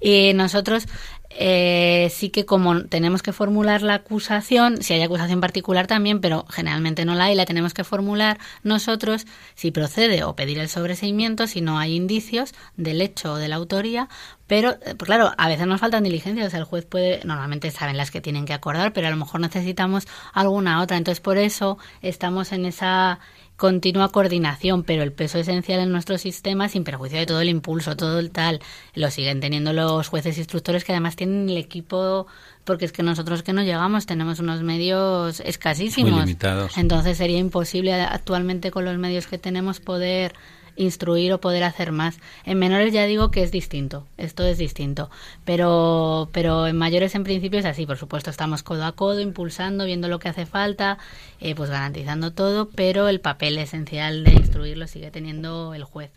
[0.01, 0.87] Y nosotros
[1.37, 6.47] eh, sí que como tenemos que formular la acusación, si hay acusación particular también, pero
[6.49, 11.47] generalmente no la hay, la tenemos que formular nosotros si procede o pedir el sobreseimiento
[11.47, 14.09] si no hay indicios del hecho o de la autoría,
[14.47, 16.47] pero, eh, pues claro, a veces nos faltan diligencias.
[16.47, 19.17] O sea, el juez puede, normalmente saben las que tienen que acordar, pero a lo
[19.17, 20.97] mejor necesitamos alguna otra.
[20.97, 23.21] Entonces, por eso estamos en esa
[23.57, 27.97] continua coordinación, pero el peso esencial en nuestro sistema, sin perjuicio de todo el impulso,
[27.97, 28.61] todo el tal,
[28.95, 32.27] lo siguen teniendo los jueces instructores que además tienen el equipo,
[32.65, 36.13] porque es que nosotros que no llegamos tenemos unos medios escasísimos.
[36.13, 36.77] Muy limitados.
[36.77, 40.35] Entonces sería imposible actualmente con los medios que tenemos poder
[40.77, 42.19] instruir o poder hacer más.
[42.45, 45.11] En menores ya digo que es distinto, esto es distinto,
[45.45, 49.85] pero pero en mayores en principio es así, por supuesto estamos codo a codo impulsando,
[49.85, 50.99] viendo lo que hace falta,
[51.41, 56.11] eh, pues garantizando todo, pero el papel esencial de instruir lo sigue teniendo el juez.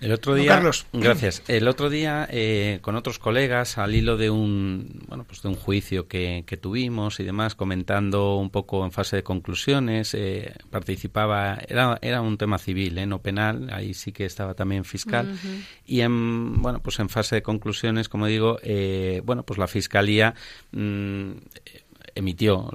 [0.00, 0.86] El otro día, Carlos.
[0.92, 1.42] gracias.
[1.48, 5.54] El otro día, eh, con otros colegas, al hilo de un, bueno, pues de un
[5.54, 11.58] juicio que, que tuvimos y demás, comentando un poco en fase de conclusiones, eh, participaba,
[11.68, 15.38] era, era un tema civil, eh, no penal, ahí sí que estaba también fiscal.
[15.84, 20.34] Y en, bueno, pues en fase de conclusiones, como digo, eh, bueno, pues la fiscalía
[20.72, 21.32] mm,
[22.14, 22.70] emitió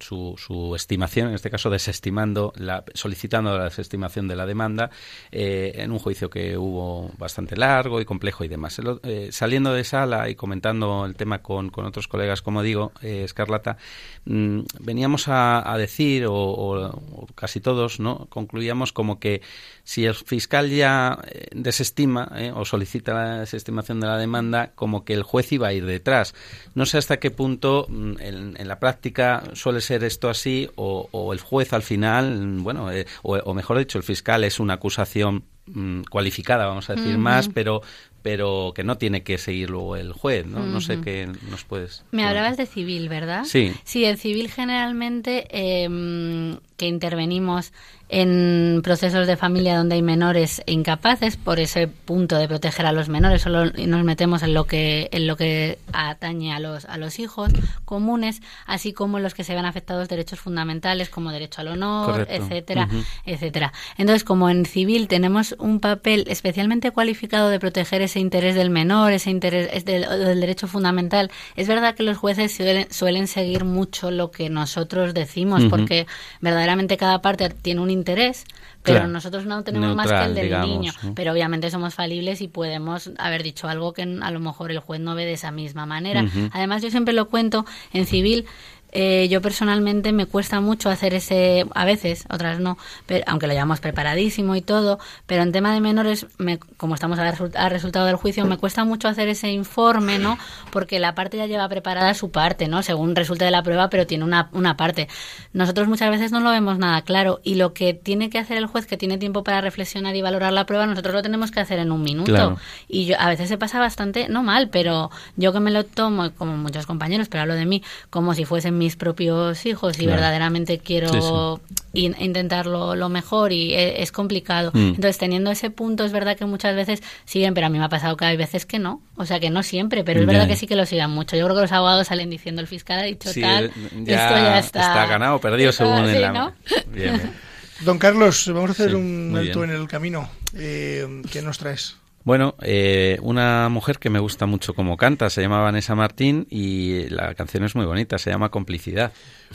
[0.00, 4.90] su, su estimación, en este caso desestimando, la, solicitando la desestimación de la demanda
[5.30, 8.80] eh, en un juicio que hubo bastante largo y complejo y demás.
[9.02, 13.22] Eh, saliendo de sala y comentando el tema con, con otros colegas, como digo, eh,
[13.24, 13.76] Escarlata,
[14.24, 18.26] mm, veníamos a, a decir, o, casi todos, ¿no?
[18.28, 19.42] concluíamos como que
[19.84, 25.14] si el fiscal ya eh, desestima o solicita la desestimación de la demanda, como que
[25.14, 26.34] el juez iba a ir detrás.
[26.74, 31.08] No sé hasta qué punto mm, en, en la práctica suele ser esto así o,
[31.12, 34.74] o el juez al final, bueno, eh, o, o mejor dicho, el fiscal es una
[34.74, 37.82] acusación mm, cualificada, vamos a decir más, pero
[38.22, 40.60] pero que no tiene que seguir luego el juez, ¿no?
[40.60, 42.04] No sé qué nos puedes...
[42.12, 43.44] Me hablabas de civil, ¿verdad?
[43.44, 43.72] Sí.
[43.84, 47.72] Sí, en civil generalmente eh, que intervenimos
[48.08, 53.08] en procesos de familia donde hay menores incapaces por ese punto de proteger a los
[53.08, 57.18] menores, solo nos metemos en lo que en lo que atañe a los a los
[57.18, 57.52] hijos
[57.86, 62.12] comunes, así como en los que se ven afectados derechos fundamentales como derecho al honor,
[62.12, 62.34] Correcto.
[62.34, 62.88] etcétera,
[63.24, 63.72] etcétera.
[63.96, 69.12] Entonces, como en civil tenemos un papel especialmente cualificado de proteger ese interés del menor,
[69.12, 71.30] ese interés del, del derecho fundamental.
[71.56, 76.06] Es verdad que los jueces suelen, suelen seguir mucho lo que nosotros decimos, porque
[76.40, 78.44] verdaderamente cada parte tiene un interés,
[78.82, 79.12] pero Claro.
[79.12, 80.92] nosotros no tenemos más que el del digamos, niño.
[81.14, 85.00] Pero obviamente somos falibles y podemos haber dicho algo que a lo mejor el juez
[85.00, 86.24] no ve de esa misma manera.
[86.52, 88.44] Además, yo siempre lo cuento en civil.
[88.92, 92.76] Eh, yo personalmente me cuesta mucho hacer ese, a veces, otras no,
[93.06, 97.18] pero, aunque lo llevamos preparadísimo y todo, pero en tema de menores, me- como estamos
[97.18, 100.38] al, resu- al resultado del juicio, me cuesta mucho hacer ese informe, ¿no?
[100.70, 102.82] Porque la parte ya lleva preparada su parte, ¿no?
[102.82, 105.08] Según resulte de la prueba, pero tiene una, una parte.
[105.52, 108.66] Nosotros muchas veces no lo vemos nada claro y lo que tiene que hacer el
[108.66, 111.78] juez, que tiene tiempo para reflexionar y valorar la prueba, nosotros lo tenemos que hacer
[111.78, 112.30] en un minuto.
[112.32, 112.58] Claro.
[112.88, 116.30] Y yo, a veces se pasa bastante, no mal, pero yo que me lo tomo,
[116.32, 120.12] como muchos compañeros, pero hablo de mí, como si fuesen mis propios hijos y Claro.
[120.16, 121.60] verdaderamente quiero
[121.94, 124.70] in- intentarlo lo mejor y e- es, complicado.
[124.74, 124.88] Mm.
[124.96, 127.88] Entonces, teniendo ese punto, es verdad que muchas veces siguen, pero a mí me ha
[127.88, 129.00] pasado que hay veces que no.
[129.16, 130.48] O sea, que no siempre, pero es verdad ya.
[130.48, 131.36] que sí que lo sigan mucho.
[131.36, 134.58] Yo creo que los abogados salen diciendo, el fiscal ha dicho Sí, tal, esto ya
[134.58, 135.06] está...
[135.06, 136.32] ganado o perdido está- según la...
[136.32, 136.52] ¿no?
[136.92, 137.32] Bien, bien.
[137.80, 139.70] Don Carlos, vamos a hacer Sí, un alto bien.
[139.74, 140.28] en el camino.
[140.54, 141.96] Eh, ¿Qué nos traes?
[142.24, 147.08] Bueno, eh, una mujer que me gusta mucho como canta, se llama Vanessa Martín y
[147.08, 149.12] la canción es muy bonita, se llama Complicidad.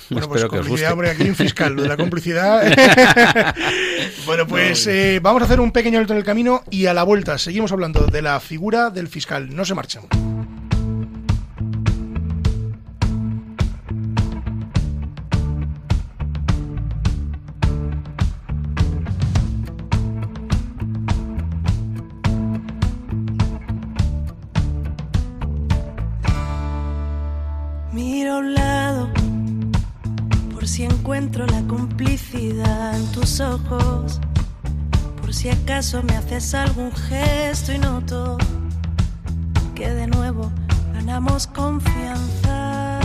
[0.09, 0.85] Bueno, pues Espero que os guste.
[0.85, 2.63] complicidad, hombre, aquí un fiscal, lo de la complicidad.
[4.25, 7.03] bueno, pues eh, vamos a hacer un pequeño alto en el camino y a la
[7.03, 9.55] vuelta seguimos hablando de la figura del fiscal.
[9.55, 10.01] No se marchen.
[31.17, 34.19] Encuentro la complicidad en tus ojos,
[35.19, 38.37] por si acaso me haces algún gesto y noto
[39.73, 40.51] que de nuevo
[40.93, 42.99] ganamos confianza.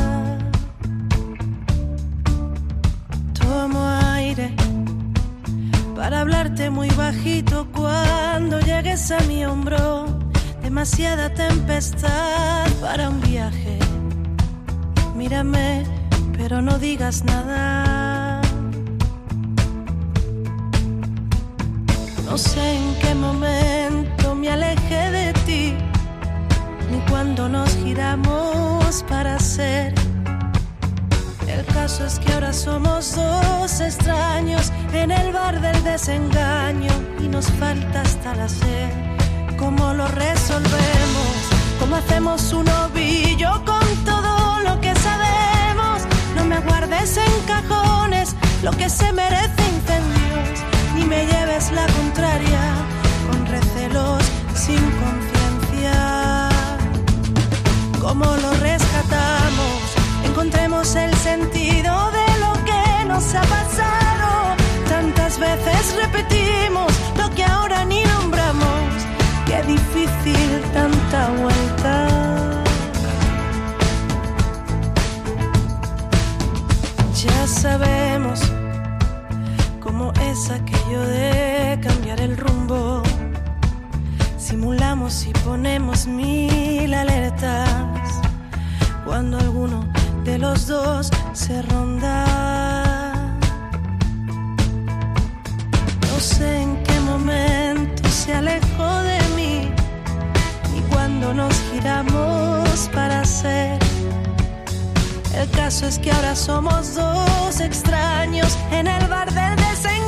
[3.32, 4.54] Tomo aire
[5.96, 10.04] para hablarte muy bajito cuando llegues a mi hombro.
[10.62, 13.78] Demasiada tempestad para un viaje.
[15.16, 15.84] Mírame,
[16.36, 18.01] pero no digas nada.
[22.32, 25.74] No sé en qué momento me alejé de ti,
[26.90, 29.92] ni cuando nos giramos para ser.
[31.46, 37.50] El caso es que ahora somos dos extraños en el bar del desengaño y nos
[37.60, 38.88] falta hasta la sed.
[39.58, 41.36] ¿Cómo lo resolvemos?
[41.80, 46.04] ¿Cómo hacemos un ovillo con todo lo que sabemos?
[46.34, 50.64] No me guardes en cajones lo que se merece incendios,
[51.12, 52.62] me lleves la contraria
[53.28, 54.22] con recelos
[54.54, 56.48] sin conciencia.
[58.00, 59.76] ¿Cómo lo rescatamos?
[60.24, 64.30] Encontremos el sentido de lo que nos ha pasado.
[64.88, 68.88] Tantas veces repetimos lo que ahora ni nombramos.
[69.46, 71.94] Qué difícil tanta vuelta.
[77.24, 78.40] Ya sabemos
[79.84, 83.02] cómo es aquello de cambiar el rumbo.
[84.38, 88.20] Simulamos y ponemos mil alertas
[89.04, 89.86] cuando alguno
[90.24, 93.14] de los dos se ronda.
[96.00, 99.70] No sé en qué momento se alejó de mí
[100.76, 103.78] y cuando nos giramos para ser.
[105.34, 110.01] El caso es que ahora somos dos extraños en el bar del desengaño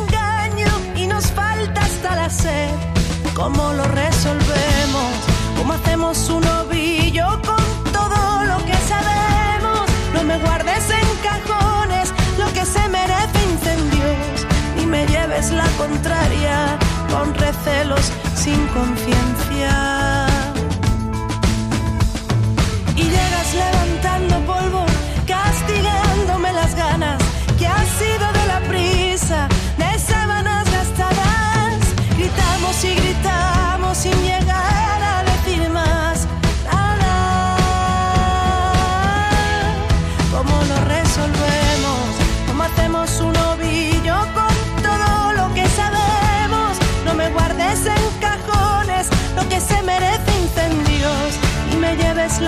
[2.31, 2.71] sed.
[3.35, 5.13] ¿Cómo lo resolvemos?
[5.57, 9.83] ¿Cómo hacemos un ovillo con todo lo que sabemos?
[10.13, 16.79] No me guardes en cajones lo que se merece incendios, ni me lleves la contraria
[17.11, 19.94] con recelos sin conciencia.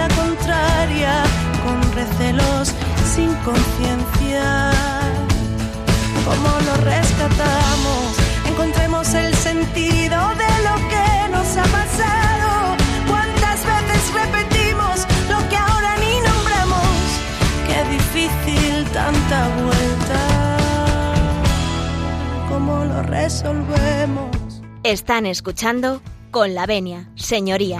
[0.08, 1.22] contraria,
[1.64, 2.72] con recelos
[3.14, 4.70] sin conciencia.
[6.24, 8.16] ¿Cómo lo rescatamos?
[8.48, 12.76] Encontremos el sentido de lo que nos ha pasado.
[13.08, 16.98] ¿Cuántas veces repetimos lo que ahora ni nombramos?
[17.66, 20.56] Qué difícil tanta vuelta.
[22.48, 24.62] ¿Cómo lo resolvemos?
[24.82, 27.78] Están escuchando con la venia, señoría.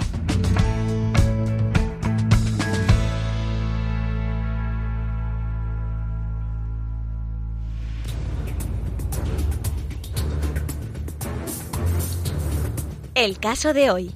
[13.17, 14.11] El caso de hoy.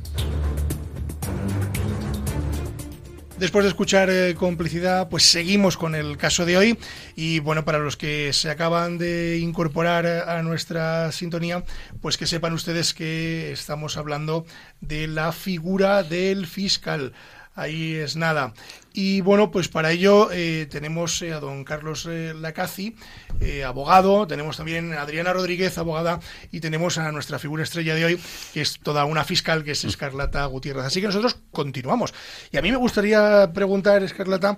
[3.40, 6.78] Después de escuchar eh, complicidad, pues seguimos con el caso de hoy.
[7.16, 11.64] Y bueno, para los que se acaban de incorporar a nuestra sintonía,
[12.00, 14.46] pues que sepan ustedes que estamos hablando
[14.82, 17.14] de la figura del fiscal.
[17.56, 18.54] Ahí es nada.
[18.94, 22.96] Y bueno, pues para ello eh, tenemos eh, a don Carlos eh, Lacazi,
[23.40, 26.20] eh, abogado, tenemos también a Adriana Rodríguez, abogada,
[26.52, 28.20] y tenemos a nuestra figura estrella de hoy,
[28.54, 30.86] que es toda una fiscal, que es Escarlata Gutiérrez.
[30.86, 32.14] Así que nosotros continuamos.
[32.52, 34.58] Y a mí me gustaría preguntar, Escarlata,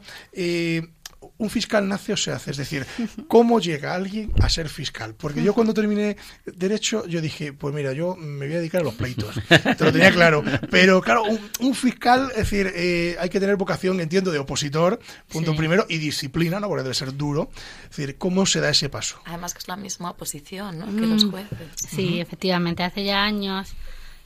[1.37, 2.51] ¿un fiscal nace o se hace?
[2.51, 2.85] Es decir,
[3.27, 5.15] ¿cómo llega alguien a ser fiscal?
[5.15, 8.83] Porque yo cuando terminé Derecho, yo dije, pues mira, yo me voy a dedicar a
[8.83, 9.35] los pleitos.
[9.77, 10.43] Te lo tenía claro.
[10.69, 14.99] Pero claro, un, un fiscal, es decir, eh, hay que tener vocación, entiendo, de opositor,
[15.29, 15.57] punto Sí.
[15.57, 16.67] primero, y disciplina, ¿no?
[16.67, 17.49] Porque debe ser duro.
[17.89, 19.19] Es decir, ¿cómo se da ese paso?
[19.25, 20.85] Además que es la misma posición ¿no?
[20.87, 21.31] que los Mm.
[21.31, 21.69] jueces.
[21.75, 23.73] Sí, efectivamente, hace ya años,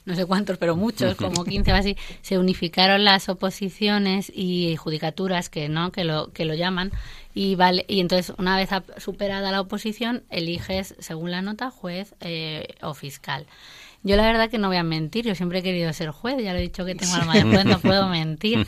[0.08, 5.50] no sé cuántos, pero muchos, como 15 o así, se unificaron las oposiciones y judicaturas
[5.50, 6.90] que no que lo que lo llaman
[7.34, 12.68] y vale y entonces una vez superada la oposición eliges según la nota juez eh,
[12.80, 13.46] o fiscal.
[14.02, 16.52] Yo la verdad que no voy a mentir, yo siempre he querido ser juez, ya
[16.52, 18.66] lo he dicho que tengo alma de juez, no puedo mentir.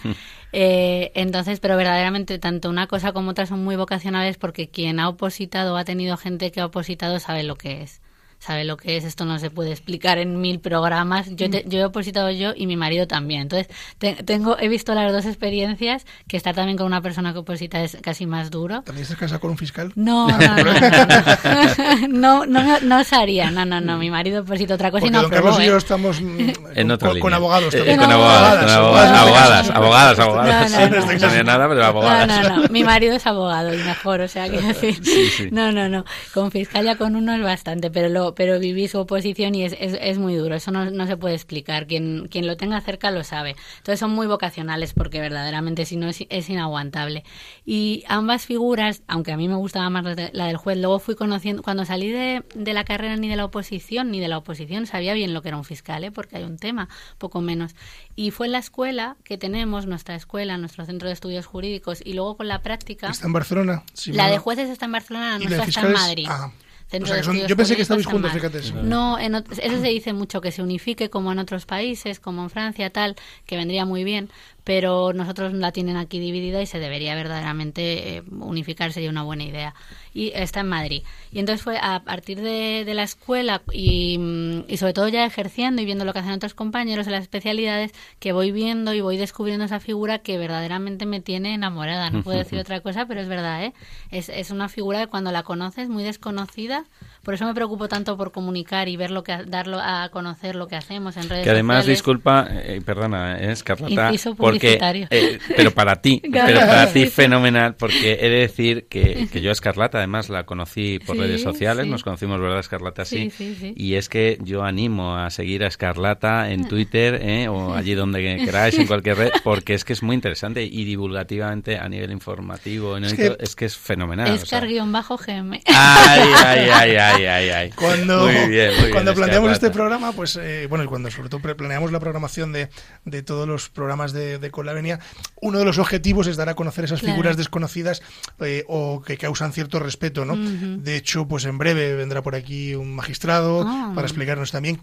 [0.53, 5.09] Eh, entonces, pero verdaderamente tanto una cosa como otra son muy vocacionales porque quien ha
[5.09, 8.01] opositado o ha tenido gente que ha opositado sabe lo que es.
[8.41, 11.29] Sabe lo que es, esto no se puede explicar en mil programas.
[11.37, 13.43] Yo, te- yo he opositado yo y mi marido también.
[13.43, 17.41] Entonces, te- tengo, he visto las dos experiencias, que estar también con una persona que
[17.41, 18.81] oposita es casi más duro.
[18.83, 19.93] ¿También estás casado con un fiscal?
[19.95, 24.41] No, no, no, no, no, no, no, no os haría, no, no, no, mi marido
[24.41, 25.79] oposita otra cosa Porque y no don Carlos y yo ¿eh?
[25.79, 26.39] estamos mm,
[26.75, 27.21] En con, otra con- línea.
[27.23, 27.97] con abogados también.
[27.99, 31.21] con abogadas, con abogadas, abogadas, abogadas, abogadas.
[31.21, 32.27] No, no, nada, pero abogadas.
[32.27, 32.69] No, no, no.
[32.71, 34.99] Mi marido es abogado y mejor, o sea, quiero decir.
[35.05, 35.49] Sí, sí.
[35.53, 36.05] No, no, no.
[36.33, 39.75] Con fiscal ya con uno es bastante, pero lo, pero viví su oposición y es,
[39.79, 40.55] es, es muy duro.
[40.55, 41.87] Eso no, no se puede explicar.
[41.87, 43.57] Quien, quien lo tenga cerca lo sabe.
[43.79, 47.25] Entonces son muy vocacionales porque verdaderamente si no es, es inaguantable.
[47.65, 50.99] Y ambas figuras, aunque a mí me gustaba más la, de- la del juez, luego
[50.99, 54.39] fui conociendo, cuando salí de, de la carrera ni de la oposición, ni de la
[54.39, 56.11] oposición, sabía bien lo que era un fiscal, ¿eh?
[56.11, 56.89] porque hay un tema,
[57.19, 57.75] poco menos.
[58.17, 62.13] Y fue en la escuela que tenemos, nuestra escuela, nuestro centro de estudios jurídicos, y
[62.15, 63.09] luego con la práctica.
[63.11, 63.83] ¿Está en Barcelona?
[64.07, 65.93] La de jueces está en Barcelona, la ¿Y la de nuestra está en?
[65.93, 66.27] Madrid.
[66.29, 66.51] Ah.
[66.91, 68.61] Centro O sea, de que son- Estudios yo pensé que estabais juntos, fíjate.
[68.83, 72.51] No, en eso se dice mucho, que se unifique como en otros países, como en
[72.51, 73.15] Francia, tal,
[73.47, 74.29] que vendría muy bien,
[74.71, 79.43] pero nosotros la tienen aquí dividida y se debería verdaderamente eh, unificar, sería una buena
[79.43, 79.75] idea.
[80.15, 81.03] Y está en Madrid.
[81.33, 85.27] Y entonces fue a partir de, de la escuela y, mm, y sobre todo ya
[85.27, 89.01] ejerciendo y viendo lo que hacen otros compañeros en las especialidades, que voy viendo y
[89.01, 92.09] voy descubriendo esa figura que verdaderamente me tiene enamorada.
[92.11, 93.75] No puedo decir otra cosa, pero es verdad, ¿eh?
[94.13, 96.85] Es, es una figura que cuando la conoces, muy desconocida,
[97.31, 100.67] por eso me preocupo tanto por comunicar y ver lo que darlo a conocer lo
[100.67, 101.99] que hacemos en redes Que además, sociales.
[101.99, 105.07] disculpa, eh, perdona, eh, Escarlata, Inciso porque, publicitario.
[105.11, 109.51] eh, pero para ti, pero para ti fenomenal, porque he de decir que, que yo
[109.51, 111.91] a Escarlata además la conocí por Sí, redes sociales, sí.
[111.93, 113.05] nos conocimos, ¿verdad, Escarlata?
[113.05, 113.31] Sí.
[113.31, 113.75] Sí, sí, sí.
[113.77, 118.39] Y es que yo animo a seguir a Escarlata en Twitter eh, o allí donde
[118.45, 122.99] queráis, en cualquier red, porque es que es muy interesante y divulgativamente a nivel informativo,
[122.99, 123.07] ¿no?
[123.07, 124.27] Es que- es que es fenomenal.
[124.33, 124.59] o sea.
[124.59, 125.61] Escar-GM.
[125.67, 127.71] Ay, ay, ay, ay, ay, ay.
[127.71, 131.29] Cuando, Muy bien, muy bien, cuando planteamos este programa, pues eh, bueno, y cuando sobre
[131.29, 132.69] todo planeamos la programación de,
[133.05, 134.99] de todos los programas de, de Con la Venia,
[135.41, 137.15] uno de los objetivos es dar a conocer esas Claro.
[137.15, 138.03] figuras desconocidas
[138.41, 140.37] eh, o que causan cierto respeto, ¿no?
[140.37, 143.93] De hecho, pues en breve vendrá por aquí un magistrado Ah.
[143.95, 144.81] para explicarnos también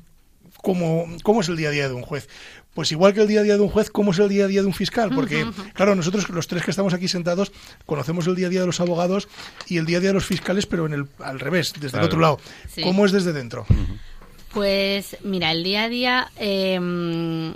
[0.62, 2.28] cómo, cómo es el día a día de un juez.
[2.78, 4.48] Pues igual que el día a día de un juez, ¿cómo es el día a
[4.48, 5.10] día de un fiscal?
[5.16, 7.52] Porque, claro, nosotros los tres que estamos aquí sentados
[7.88, 9.28] conocemos el día a día de los abogados
[9.68, 12.04] y el día a día de los fiscales, pero en el, al revés, desde Claro.
[12.04, 12.40] el otro lado.
[12.70, 12.84] Sí.
[12.84, 13.66] ¿Cómo es desde dentro?
[14.54, 16.76] Pues mira, el día a día, eh,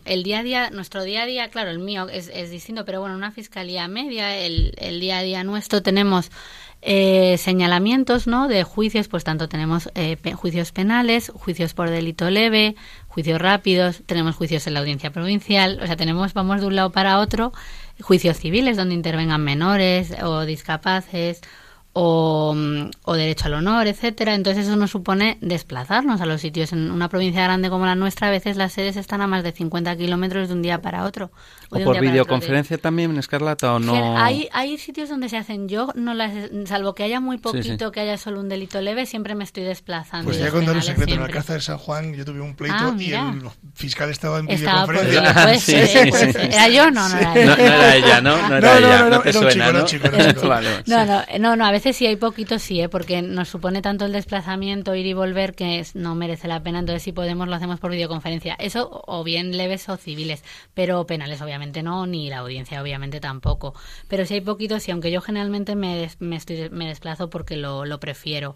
[0.06, 3.00] el día a día, nuestro día a día, claro, el mío es, es distinto, pero
[3.00, 6.32] bueno, una fiscalía media, el, el día a día nuestro tenemos
[6.82, 8.48] eh, señalamientos, ¿no?
[8.48, 12.76] De juicios, pues tanto tenemos eh, pe- juicios penales, juicios por delito leve,
[13.08, 16.92] juicios rápidos, tenemos juicios en la audiencia provincial, o sea, tenemos, vamos de un lado
[16.92, 17.54] para otro,
[18.02, 21.42] juicios civiles donde intervengan menores o discapaces
[21.94, 22.56] o,
[23.04, 24.34] o, derecho al honor, etcétera.
[24.34, 26.72] Entonces eso nos supone desplazarnos a los sitios.
[26.72, 29.52] En una provincia grande como la nuestra, a veces las sedes están a más de
[29.52, 31.32] 50 kilómetros de un día para otro.
[31.70, 34.18] ¿O, por videoconferencia también, Escarlata, o no?
[34.18, 35.68] Hay, hay sitios donde se hacen.
[35.68, 36.32] Yo, no las,
[36.66, 40.26] salvo que haya muy poquito, que haya solo un delito leve, siempre me estoy desplazando.
[40.26, 41.14] Pues ya contar un secreto.
[41.14, 43.42] En la Alcázar de San Juan yo tuve un pleito Ah, y el
[43.74, 45.52] fiscal estaba en Estaba videoconferencia.
[45.62, 46.34] Sí, sí, ser.
[46.34, 46.40] sí.
[46.52, 46.90] ¿Era yo?
[46.92, 47.46] No, no era No, yo.
[47.46, 48.48] no era ella, ¿no?
[48.50, 49.80] No era No, no, ella, no, no, no, te era un suena, chico, era ¿no?
[49.80, 50.48] un chico, era un chico.
[50.48, 51.08] Vale, No, sí.
[51.08, 52.90] no, no, no, a veces sí hay poquito, sí, ¿eh?
[52.90, 56.80] porque nos supone tanto el desplazamiento, ir y volver, que no merece la pena.
[56.80, 58.56] Entonces, si podemos, lo hacemos por videoconferencia.
[58.56, 63.74] Eso, o bien leves o civiles, pero penales, obviamente no, ni la audiencia, obviamente tampoco.
[64.08, 67.58] Pero si hay poquito, sí, aunque yo generalmente me, des- me, estoy, me desplazo porque
[67.58, 68.56] lo, lo prefiero.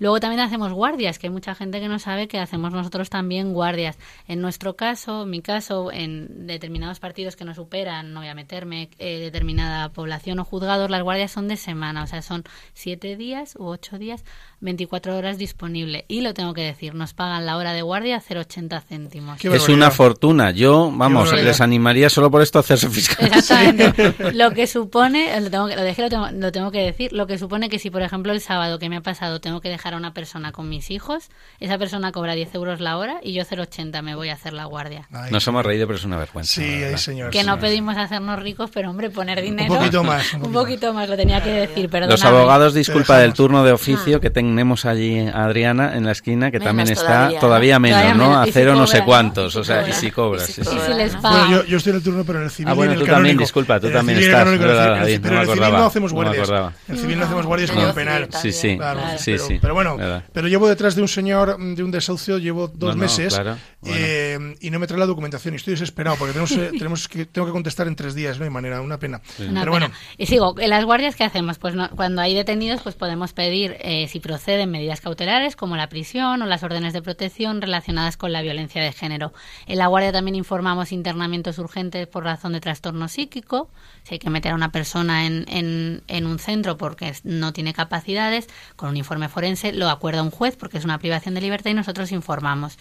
[0.00, 3.52] Luego también hacemos guardias, que hay mucha gente que no sabe que hacemos nosotros también
[3.52, 3.98] guardias.
[4.26, 8.88] En nuestro caso, mi caso, en determinados partidos que no superan, no voy a meterme,
[8.98, 13.56] eh, determinada población o juzgados, las guardias son de semana, o sea, son siete días
[13.58, 14.24] u ocho días,
[14.60, 16.06] 24 horas disponible.
[16.08, 19.38] Y lo tengo que decir, nos pagan la hora de guardia a 0,80 céntimos.
[19.38, 19.76] Qué Es barbaridad.
[19.76, 20.50] una fortuna.
[20.50, 23.26] Yo, vamos, les animaría solo por esto a hacerse fiscal.
[23.26, 24.14] Exactamente.
[24.32, 27.26] Lo que supone, lo tengo que, lo dejé, lo tengo, lo tengo que decir, lo
[27.26, 29.89] que supone que si, por ejemplo, el sábado que me ha pasado tengo que dejar
[29.94, 31.28] a una persona con mis hijos,
[31.60, 34.64] esa persona cobra 10 euros la hora y yo 0,80 me voy a hacer la
[34.64, 35.08] guardia.
[35.12, 36.52] Ay, Nos hemos reído, pero es una vergüenza.
[36.54, 37.30] sí, ay, señor.
[37.30, 37.46] Que sí.
[37.46, 39.74] no pedimos hacernos ricos, pero hombre, poner dinero.
[39.74, 42.10] poquito más, un Un poquito poquito más, lo tenía que decir, perdón.
[42.10, 46.50] Los abogados, disculpa del turno de oficio que tenemos allí a Adriana en la esquina,
[46.50, 47.80] que Menos también está todavía, todavía, ¿no?
[47.80, 48.30] menos, Todavía ¿no?
[48.30, 48.48] menos.
[48.48, 49.06] A cero no sé cobra, ¿no?
[49.06, 49.94] cuántos, o sea, y cobra.
[49.94, 50.76] si cobras, Y sí, si sí.
[50.76, 50.96] Y si cobra.
[50.96, 51.32] les pagan.
[51.48, 53.14] Bueno, yo, yo estoy en el turno, pero en el civil Ah, bueno, tú también,
[53.16, 53.40] canónico.
[53.40, 55.46] disculpa, tú el también estás, canónico, en el verdad, civil- ahí, no pero en el
[55.48, 56.48] civil no hacemos guardias.
[56.50, 58.28] En el civil no hacemos guardias como penal.
[58.40, 58.78] Sí, sí,
[59.18, 59.58] sí, sí.
[59.60, 60.24] pero bueno, verdad.
[60.32, 63.56] pero llevo detrás de un señor, de un desahucio, llevo dos No, no, meses claro,
[63.80, 63.96] bueno.
[63.98, 67.26] eh, y no me trae la documentación y estoy desesperado porque tenemos, eh, tenemos que,
[67.26, 69.20] tengo que contestar en tres días, no hay manera, una pena.
[69.38, 69.86] Una Pero pena.
[69.86, 71.58] bueno, Y sigo, ¿en las guardias qué hacemos?
[71.58, 75.88] Pues no- cuando hay detenidos, pues podemos pedir eh, si proceden medidas cautelares como la
[75.88, 79.32] prisión o las órdenes de protección relacionadas con la violencia de género.
[79.66, 83.70] En la guardia también informamos internamientos urgentes por razón de trastorno psíquico,
[84.02, 87.72] si hay que meter a una persona en, en, en un centro porque no tiene
[87.72, 91.70] capacidades, con un informe forense lo acuerda un juez porque es una privación de libertad
[91.70, 92.78] y nosotros informamos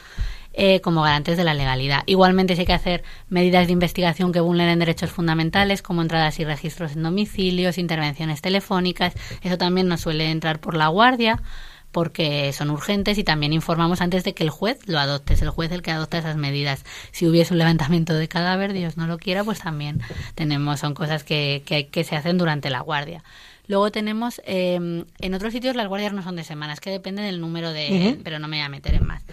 [0.53, 2.03] eh, como garantes de la legalidad.
[2.05, 6.45] Igualmente, si hay que hacer medidas de investigación que vulneren derechos fundamentales, como entradas y
[6.45, 11.41] registros en domicilios, intervenciones telefónicas, eso también nos suele entrar por la guardia
[11.91, 15.33] porque son urgentes y también informamos antes de que el juez lo adopte.
[15.33, 16.83] Es el juez el que adopta esas medidas.
[17.11, 20.01] Si hubiese un levantamiento de cadáver, Dios no lo quiera, pues también
[20.35, 23.23] tenemos, son cosas que, que, que se hacen durante la guardia.
[23.69, 27.39] Luego tenemos, eh, en otros sitios las guardias no son de semanas, que depende del
[27.39, 29.23] número de, pero no me voy a meter en más.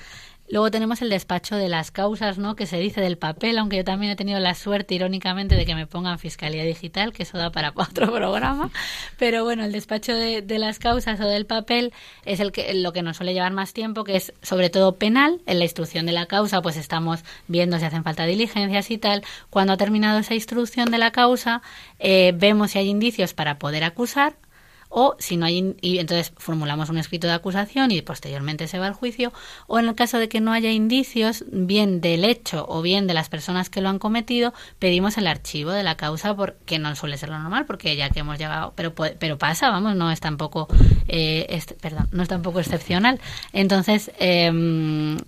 [0.49, 2.55] Luego tenemos el despacho de las causas, ¿no?
[2.55, 5.75] Que se dice del papel, aunque yo también he tenido la suerte, irónicamente, de que
[5.75, 8.71] me pongan fiscalía digital, que eso da para otro programa.
[9.19, 11.93] Pero bueno, el despacho de, de las causas o del papel
[12.25, 15.41] es el que lo que nos suele llevar más tiempo, que es sobre todo penal.
[15.47, 19.25] En la instrucción de la causa, pues estamos viendo si hacen falta diligencias y tal.
[19.51, 21.63] Cuando ha terminado esa instrucción de la causa,
[21.99, 24.37] eh, vemos si hay indicios para poder acusar
[24.99, 28.87] o si no hay y entonces formulamos un escrito de acusación y posteriormente se va
[28.87, 29.31] al juicio
[29.67, 33.13] o en el caso de que no haya indicios bien del hecho o bien de
[33.13, 37.19] las personas que lo han cometido pedimos el archivo de la causa porque no suele
[37.19, 40.67] ser lo normal porque ya que hemos llegado pero pero pasa vamos no es tampoco
[41.09, 43.21] eh, este- perdón no es tampoco excepcional.
[43.53, 44.51] Entonces eh,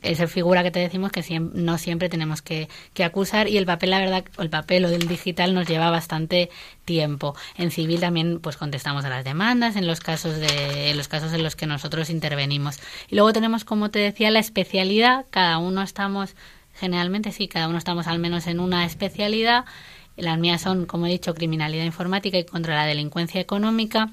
[0.00, 3.66] esa figura que te decimos que siem- no siempre tenemos que, que acusar y el
[3.66, 6.48] papel la verdad el papel o del digital nos lleva bastante
[6.86, 7.34] tiempo.
[7.58, 11.32] En civil también pues contestamos a las demandas en los casos de en los casos
[11.32, 12.78] en los que nosotros intervenimos.
[13.08, 15.26] Y luego tenemos como te decía la especialidad.
[15.30, 16.34] Cada uno estamos
[16.74, 19.64] generalmente sí cada uno estamos al menos en una especialidad.
[20.16, 24.10] Las mías son como he dicho criminalidad informática y contra la delincuencia económica.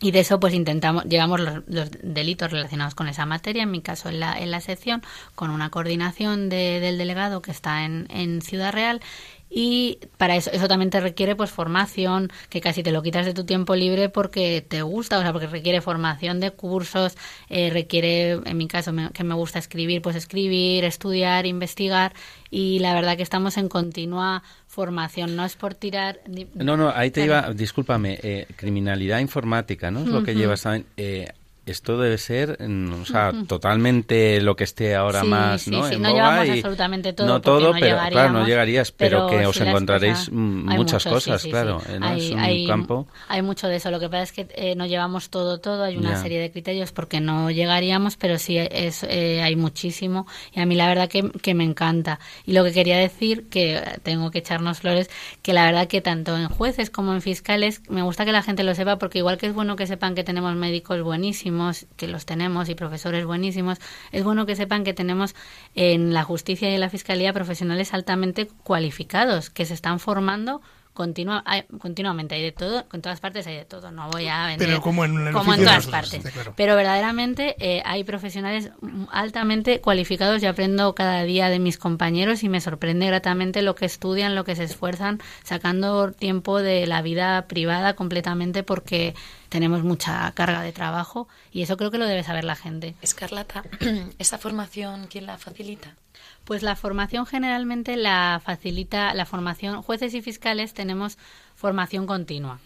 [0.00, 1.62] Y de eso pues intentamos, llevamos los,
[2.02, 5.02] delitos relacionados con esa materia, en mi caso en la, en la sección,
[5.34, 9.00] con una coordinación de- del delegado que está en, en Ciudad Real
[9.56, 13.34] y para eso eso también te requiere pues formación que casi te lo quitas de
[13.34, 17.16] tu tiempo libre porque te gusta o sea porque requiere formación de cursos
[17.48, 22.12] eh, requiere en mi caso me- que me gusta escribir pues escribir estudiar investigar
[22.50, 26.18] y la verdad que estamos en continua formación no es por tirar
[26.54, 30.00] No, no, ahí te iba, discúlpame, eh, criminalidad informática, ¿no?
[30.00, 30.66] Es lo que llevas.
[30.96, 31.28] Eh,
[31.66, 35.88] esto debe ser, mm, o sea, totalmente lo que esté ahora Sí, más, sí, ¿no?
[35.88, 39.46] sí, En no llevamos absolutamente todo No todo, no pero claro, no llegarías, pero, que
[39.46, 41.80] os encontraréis muchas mucho, cosas, claro.
[41.98, 42.06] ¿no?
[42.06, 43.06] Hay, es un hay- campo.
[43.28, 43.90] hay mucho de eso.
[43.90, 45.84] Lo que pasa es que eh, no llevamos todo, todo.
[45.84, 50.26] Hay una serie de criterios porque no llegaríamos, pero sí es, eh, hay muchísimo.
[50.52, 52.20] Y a mí la verdad que, que me encanta.
[52.46, 55.08] Y lo que quería decir, que tengo que echarnos flores,
[55.42, 58.64] que la verdad que tanto en jueces como en fiscales, me gusta que la gente
[58.64, 61.53] lo sepa porque igual que es bueno que sepan que tenemos médicos buenísimos,
[61.96, 63.78] que los tenemos, y profesores buenísimos,
[64.12, 65.34] es bueno que sepan que tenemos
[65.74, 70.62] en la justicia y en la fiscalía profesionales altamente cualificados, que se están formando
[70.94, 72.34] continua, hay- continuamente.
[72.36, 73.90] Hay de todo, en todas partes hay de todo.
[73.90, 74.66] No voy a vender.
[74.68, 76.32] Pero como en el como oficio en todas nosotros, partes.
[76.32, 76.54] claro.
[76.56, 78.70] Pero verdaderamente eh, hay profesionales
[79.10, 83.84] altamente cualificados y aprendo cada día de mis compañeros y me sorprende gratamente lo que
[83.86, 89.14] estudian, lo que se esfuerzan, sacando tiempo de la vida privada completamente porque
[89.48, 92.94] tenemos mucha carga de trabajo y eso creo que lo debe saber la gente.
[93.02, 93.62] Escarlata,
[94.18, 95.94] ¿esa formación quién la facilita?
[96.44, 99.80] Pues la formación generalmente la facilita la formación.
[99.82, 101.16] Jueces y fiscales tenemos
[101.54, 102.58] formación continua.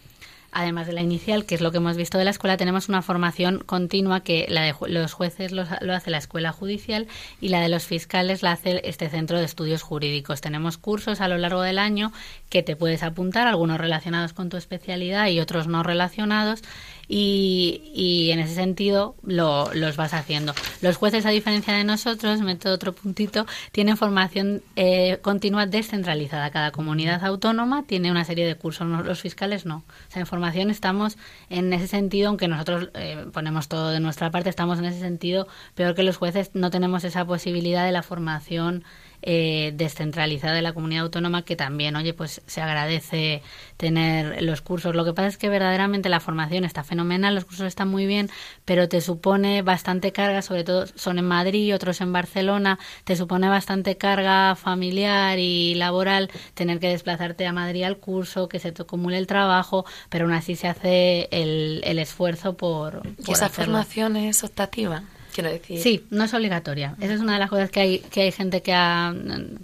[0.51, 3.03] Además de la inicial, que es lo que hemos visto de la escuela, tenemos una
[3.03, 7.07] formación continua que la de los jueces los- lo hace la escuela judicial
[7.39, 10.41] y la de los fiscales la hace este centro de estudios jurídicos.
[10.41, 12.11] Tenemos cursos a lo largo del año
[12.49, 16.63] que te puedes apuntar, algunos relacionados con tu especialidad y otros no relacionados.
[17.11, 20.53] Y, en ese sentido lo- los vas haciendo.
[20.81, 26.51] Los jueces, a diferencia de nosotros, meto otro puntito, tienen formación eh, continua descentralizada.
[26.51, 29.77] Cada comunidad autónoma tiene una serie de cursos, los fiscales no.
[29.77, 31.17] O sea, en formación estamos
[31.49, 35.47] en ese sentido, aunque nosotros eh, ponemos todo de nuestra parte, estamos en ese sentido
[35.73, 38.83] peor que los jueces, no tenemos esa posibilidad de la formación
[39.21, 43.41] eh, descentralizada de la comunidad autónoma que también, oye, pues se agradece
[43.77, 44.95] tener los cursos.
[44.95, 48.29] Lo que pasa es que verdaderamente la formación está fenomenal, los cursos están muy bien,
[48.65, 53.49] pero te supone bastante carga, sobre todo son en Madrid, otros en Barcelona, te supone
[53.49, 58.83] bastante carga familiar y laboral tener que desplazarte a Madrid al curso, que se te
[58.83, 63.01] acumule el trabajo, pero aún así se hace el, el esfuerzo por...
[63.25, 63.73] ¿Y esa hacerlo.
[63.73, 65.03] formación es optativa?
[65.33, 66.95] Quiero decir, Sí, no es obligatoria.
[66.99, 69.13] Esa es una de las cosas que hay, que hay gente que, ha,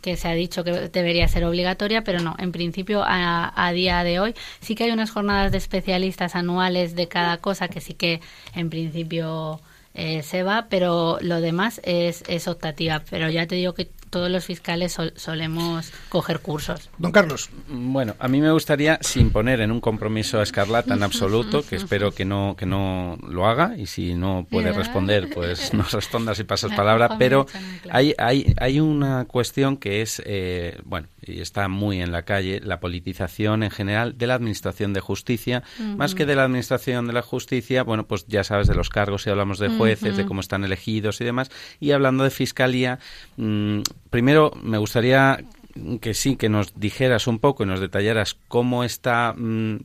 [0.01, 2.36] que se ha dicho que debería ser obligatoria, pero no.
[2.38, 6.95] En principio, a, a día de hoy, sí que hay unas jornadas de especialistas anuales
[6.95, 8.22] de cada cosa que sí que
[8.53, 9.59] en principio
[9.93, 13.01] eh, se va, pero lo demás es, es optativa.
[13.09, 16.89] Pero ya te digo que todos los fiscales sol- solemos coger cursos.
[16.97, 21.03] Don Carlos, Bueno, a mí me gustaría, sin poner en un compromiso a Escarlata en
[21.03, 25.74] absoluto, que espero que no, que no lo haga, y si no puede responder, pues
[25.74, 27.45] no respondas y pasas palabra, pero
[27.89, 32.62] hay, hay, hay una cuestión que es, eh, bueno, y está muy en la calle,
[32.64, 35.64] la politización en general de la Administración de Justicia,
[35.97, 39.24] más que de la Administración de la Justicia, bueno, pues ya sabes de los cargos,
[39.24, 41.49] si hablamos de jueces, de cómo están elegidos y demás,
[41.80, 42.99] y hablando de Fiscalía,
[43.38, 43.80] mm,
[44.16, 45.43] primero me gustaría
[45.99, 49.80] que sí, que nos dijeras un poco y nos detallaras cómo está mm,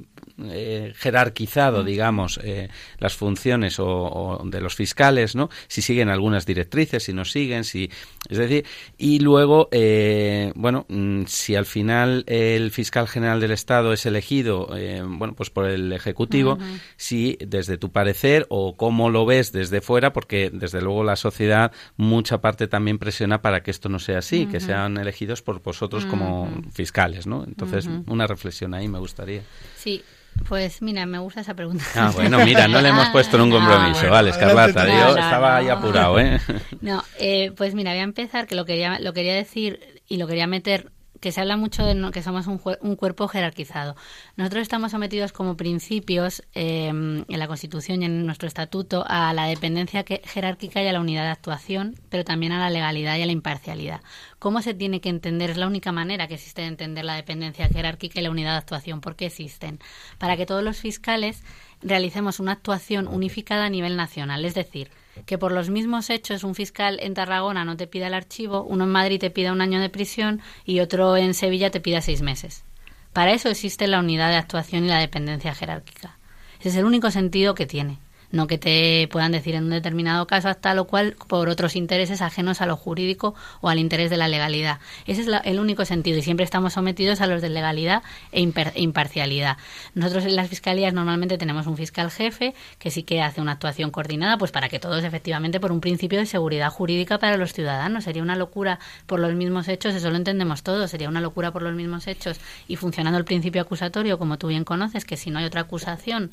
[0.46, 2.68] eh, jerarquizado, digamos, eh,
[2.98, 5.50] las funciones o, o de los fiscales, ¿no?
[5.68, 7.90] Si siguen algunas directrices, si no siguen, si,
[8.28, 8.64] es decir,
[8.98, 14.76] y luego, eh, bueno, mm, si al final el fiscal general del Estado es elegido,
[14.76, 16.58] eh, bueno, pues por el ejecutivo,
[16.96, 21.72] si desde tu parecer o cómo lo ves desde fuera, porque desde luego la sociedad
[21.96, 26.06] mucha parte también presiona para que esto no sea así, que sean elegidos por vosotros
[26.06, 27.44] como fiscales, ¿no?
[27.44, 29.42] Entonces, una reflexión ahí me gustaría.
[29.76, 30.02] Sí,
[30.48, 31.84] pues mira, me gusta esa pregunta.
[31.94, 34.92] Ah, bueno, mira, no le hemos puesto en un Ah, compromiso, bueno, vale, Escarlata, yo
[34.92, 36.40] no, estaba ahí apurado, ¿eh?
[36.80, 40.26] No, eh, pues mira, voy a empezar, que lo quería, lo quería decir y lo
[40.26, 40.90] quería meter,
[41.20, 43.94] que se habla mucho de que somos un, un cuerpo jerarquizado.
[44.36, 49.46] Nosotros estamos sometidos como principios eh, en la Constitución y en nuestro estatuto a la
[49.46, 53.26] dependencia jerárquica y a la unidad de actuación, pero también a la legalidad y a
[53.26, 54.00] la imparcialidad.
[54.38, 55.50] ¿Cómo se tiene que entender?
[55.50, 58.58] Es la única manera que existe de entender la dependencia jerárquica y la unidad de
[58.58, 59.00] actuación.
[59.00, 59.78] ¿Por qué existen?
[60.18, 61.42] Para que todos los fiscales
[61.82, 64.44] realicemos una actuación unificada a nivel nacional.
[64.44, 64.90] Es decir,
[65.26, 68.84] que por los mismos hechos un fiscal en Tarragona no te pida el archivo, uno
[68.84, 72.22] en Madrid te pida un año de prisión y otro en Sevilla te pida seis
[72.22, 72.64] meses.
[73.12, 76.18] Para eso existe la unidad de actuación y la dependencia jerárquica.
[76.60, 77.98] Ese es el único sentido que tiene.
[78.32, 82.22] No que te puedan decir en un determinado caso hasta lo cual por otros intereses
[82.22, 84.78] ajenos a lo jurídico o al interés de la legalidad.
[85.06, 88.02] Ese es la- el único sentido y siempre estamos sometidos a los de legalidad
[88.32, 89.56] e e imparcialidad.
[89.94, 93.90] Nosotros en las fiscalías normalmente tenemos un fiscal jefe que sí que hace una actuación
[93.90, 98.04] coordinada pues para que todos efectivamente por un principio de seguridad jurídica para los ciudadanos.
[98.04, 101.62] Sería una locura por los mismos hechos, eso lo entendemos todos, sería una locura por
[101.62, 105.38] los mismos hechos y funcionando el principio acusatorio como tú bien conoces, que si no
[105.40, 106.30] hay otra acusación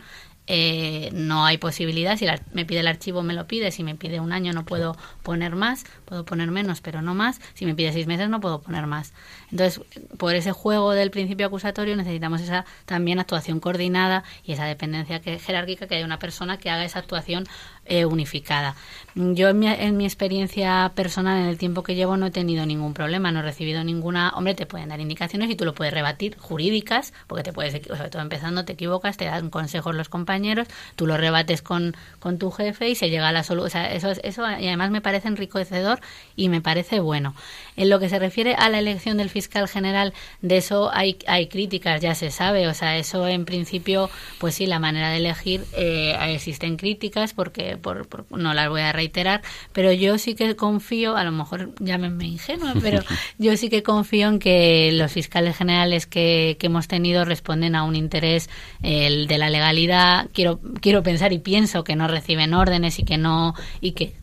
[0.47, 2.17] eh, no hay posibilidad.
[2.17, 3.71] Si me pide el archivo, me lo pide.
[3.71, 5.83] Si me pide un año, no puedo poner más.
[6.05, 7.41] Puedo poner menos, pero no más.
[7.53, 9.13] Si me pide seis meses, no puedo poner más.
[9.51, 9.81] Entonces,
[10.17, 15.37] por ese juego del principio acusatorio necesitamos esa también actuación coordinada y esa dependencia que,
[15.37, 17.45] jerárquica que haya una persona que haga esa actuación
[17.87, 18.75] eh, unificada.
[19.15, 22.67] Yo en mi, en mi, experiencia personal, en el tiempo que llevo, no he tenido
[22.67, 24.29] ningún problema, no he recibido ninguna...
[24.35, 28.09] Hombre, te pueden dar indicaciones y tú lo puedes rebatir, jurídicas, porque te puedes, sobre
[28.11, 32.51] todo empezando, te equivocas, te dan consejos los compañeros, tú lo rebates con, con tu
[32.51, 33.67] jefe y se llega a la solución.
[33.67, 35.99] O sea, eso, eso y además me parece enriquecedor
[36.35, 37.33] y me parece bueno.
[37.75, 41.47] En lo que se refiere a la elección del fiscal general, de eso hay, hay
[41.47, 42.67] críticas, ya se sabe.
[42.67, 47.76] O sea, eso en principio, pues sí, la manera de elegir, eh, existen críticas porque
[47.77, 49.41] por, no las voy a reiterar,
[49.73, 53.01] pero yo sí que confío, a lo mejor llámenme ingenua, pero
[53.37, 57.83] yo sí que confío en que los fiscales generales que, que hemos tenido responden a
[57.83, 58.49] un interés
[58.81, 60.29] el de la legalidad.
[60.33, 64.13] Quiero, quiero pensar y pienso que no reciben órdenes y que no y que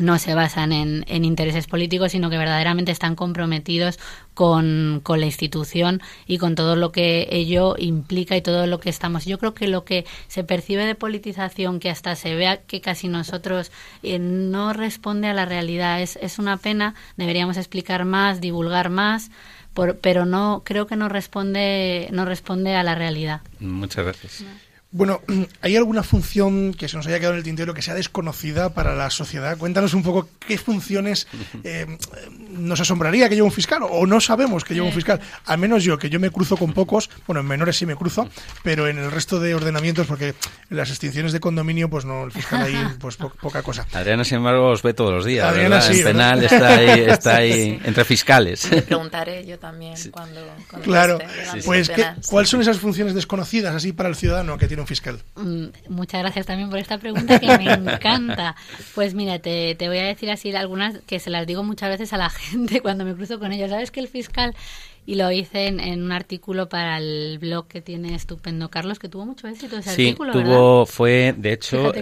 [0.00, 3.98] no se basan en, en, intereses políticos, sino que verdaderamente están comprometidos
[4.34, 8.90] con, con, la institución y con todo lo que ello implica y todo lo que
[8.90, 9.26] estamos.
[9.26, 13.08] Yo creo que lo que se percibe de politización, que hasta se vea que casi
[13.08, 13.70] nosotros
[14.02, 16.94] eh, no responde a la realidad, es, es una pena.
[17.16, 19.30] Deberíamos explicar más, divulgar más.
[19.74, 23.42] Por, pero no creo que no responde no responde a la realidad.
[23.60, 24.44] Muchas gracias.
[24.92, 25.20] Bueno,
[25.62, 28.94] ¿hay alguna función que se nos haya quedado en el tintero que sea desconocida para
[28.94, 29.56] la sociedad?
[29.56, 31.28] Cuéntanos un poco qué funciones
[31.64, 31.86] eh,
[32.50, 35.20] nos asombraría que lleve un fiscal o no sabemos que lleve un fiscal.
[35.46, 38.28] Al menos yo, que yo me cruzo con pocos, bueno, en menores sí me cruzo,
[38.64, 40.34] pero en el resto de ordenamientos, porque
[40.70, 43.86] en las extinciones de condominio, pues no, el fiscal ahí, pues poca cosa.
[43.92, 45.46] Adriana, sin embargo, os ve todos los días.
[45.46, 48.68] Adriana sí, penal está ahí, está ahí entre fiscales.
[48.70, 50.40] Me preguntaré yo también cuando.
[50.82, 51.18] claro,
[51.64, 51.92] pues,
[52.26, 55.20] ¿cuáles son esas funciones desconocidas así para el ciudadano que tiene fiscal?
[55.36, 58.56] Mm, muchas gracias también por esta pregunta que me encanta.
[58.94, 62.12] Pues mira, te, te voy a decir así algunas que se las digo muchas veces
[62.12, 63.70] a la gente cuando me cruzo con ellos.
[63.70, 64.54] ¿Sabes que el fiscal
[65.06, 69.26] y lo hice en, un artículo para el blog que tiene estupendo Carlos que tuvo
[69.26, 71.92] mucho éxito ese sí, artículo tuvo fue de hecho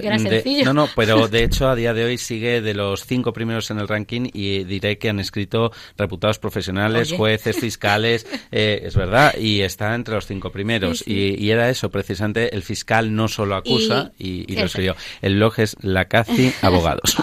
[0.65, 3.79] no no pero de hecho a día de hoy sigue de los cinco primeros en
[3.79, 9.61] el ranking y diré que han escrito reputados profesionales jueces fiscales eh, es verdad y
[9.61, 11.05] está entre los cinco primeros.
[11.07, 14.97] Y, era eso precisamente el fiscal no solo acusa y, lo escribió.
[15.23, 17.17] El blog es la CACI abogados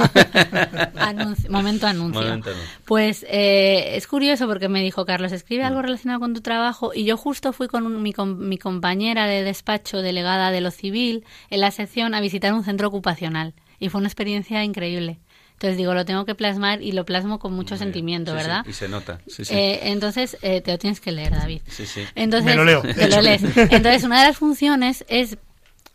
[1.50, 2.42] momento, anuncio.
[2.86, 7.06] pues eh, es curioso porque me dijo Carlos escribe algo relacionado con tu trabajo y
[7.06, 11.72] yo justo fui con mi, mi compañera de despacho, delegada de lo civil, en la
[11.72, 15.20] sección a visitar un centro ocupacional y fue una experiencia increíble.
[15.54, 18.66] Entonces digo, lo tengo que plasmar y lo plasmo con mucho sentimiento, ¿verdad?
[18.68, 19.22] y se nota.
[19.50, 21.62] Eh, entonces, eh, te lo tienes que leer, David.
[22.16, 22.82] Entonces, Me lo leo.
[22.82, 23.42] Te lo lees.
[23.56, 25.38] Entonces, una de las funciones es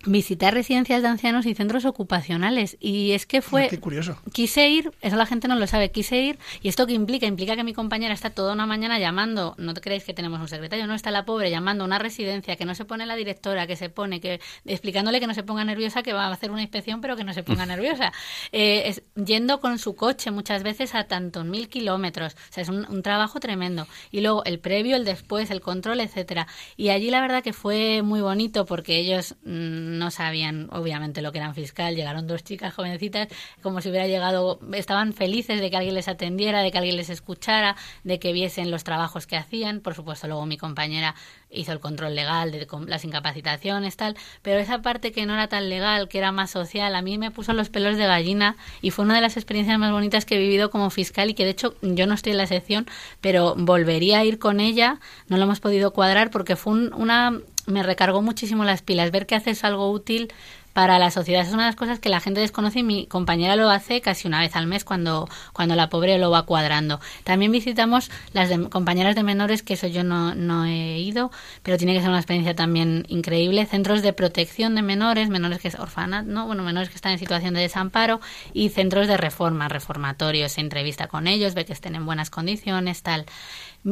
[0.06, 2.76] visitar residencias de ancianos y centros ocupacionales.
[2.80, 3.68] Y es que fue...
[3.68, 4.18] Qué curioso.
[4.32, 7.54] Quise ir, eso la gente no lo sabe, quise ir, y esto que implica, implica
[7.54, 10.86] que mi compañera está toda una mañana llamando, no te creéis que tenemos un secretario,
[10.86, 13.76] no está la pobre llamando a una residencia, que no se pone la directora, que
[13.76, 17.02] se pone, que explicándole que no se ponga nerviosa, que va a hacer una inspección,
[17.02, 18.12] pero que no se ponga nerviosa.
[18.52, 22.34] Eh, es, yendo con su coche muchas veces a tantos mil kilómetros.
[22.34, 23.86] O sea, es un, un trabajo tremendo.
[24.10, 26.46] Y luego el previo, el después, el control, etcétera.
[26.76, 29.34] Y allí la verdad que fue muy bonito porque ellos...
[29.44, 33.28] Mm, no sabían obviamente lo que eran fiscal, llegaron dos chicas jovencitas
[33.62, 37.10] como si hubiera llegado, estaban felices de que alguien les atendiera, de que alguien les
[37.10, 41.14] escuchara, de que viesen los trabajos que hacían, por supuesto luego mi compañera
[41.50, 45.68] hizo el control legal de las incapacitaciones, tal, pero esa parte que no era tan
[45.68, 49.04] legal, que era más social, a mí me puso los pelos de gallina y fue
[49.04, 51.74] una de las experiencias más bonitas que he vivido como fiscal y que de hecho
[51.82, 52.86] yo no estoy en la sección,
[53.20, 57.40] pero volvería a ir con ella, no lo hemos podido cuadrar porque fue una
[57.70, 59.10] me recargó muchísimo las pilas.
[59.10, 60.32] Ver que haces algo útil
[60.72, 63.56] para la sociedad es una de las cosas que la gente desconoce y mi compañera
[63.56, 67.00] lo hace casi una vez al mes cuando, cuando la pobre lo va cuadrando.
[67.24, 71.30] También visitamos las compañeras de menores, que eso yo no, no he ido,
[71.62, 73.66] pero tiene que ser una experiencia también increíble.
[73.66, 76.46] Centros de protección de menores, menores que es orfanat, ¿no?
[76.46, 78.20] Bueno, menores que están en situación de desamparo
[78.52, 83.02] y centros de reforma, reformatorios, se entrevista con ellos, ve que estén en buenas condiciones,
[83.02, 83.26] tal.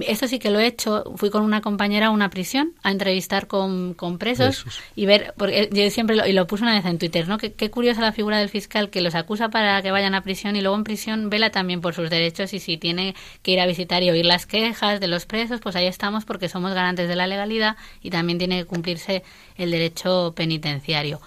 [0.00, 1.04] Esto sí que lo he hecho.
[1.16, 5.70] Fui con una compañera a una prisión a entrevistar con, con presos, y ver, porque
[5.72, 7.38] yo siempre lo, y lo puse una vez en Twitter, ¿no?
[7.38, 10.56] Qué, qué curiosa la figura del fiscal que los acusa para que vayan a prisión
[10.56, 13.66] y luego en prisión vela también por sus derechos y si tiene que ir a
[13.66, 17.16] visitar y oír las quejas de los presos, pues ahí estamos porque somos garantes de
[17.16, 19.22] la legalidad y también tiene que cumplirse
[19.56, 21.20] el derecho penitenciario.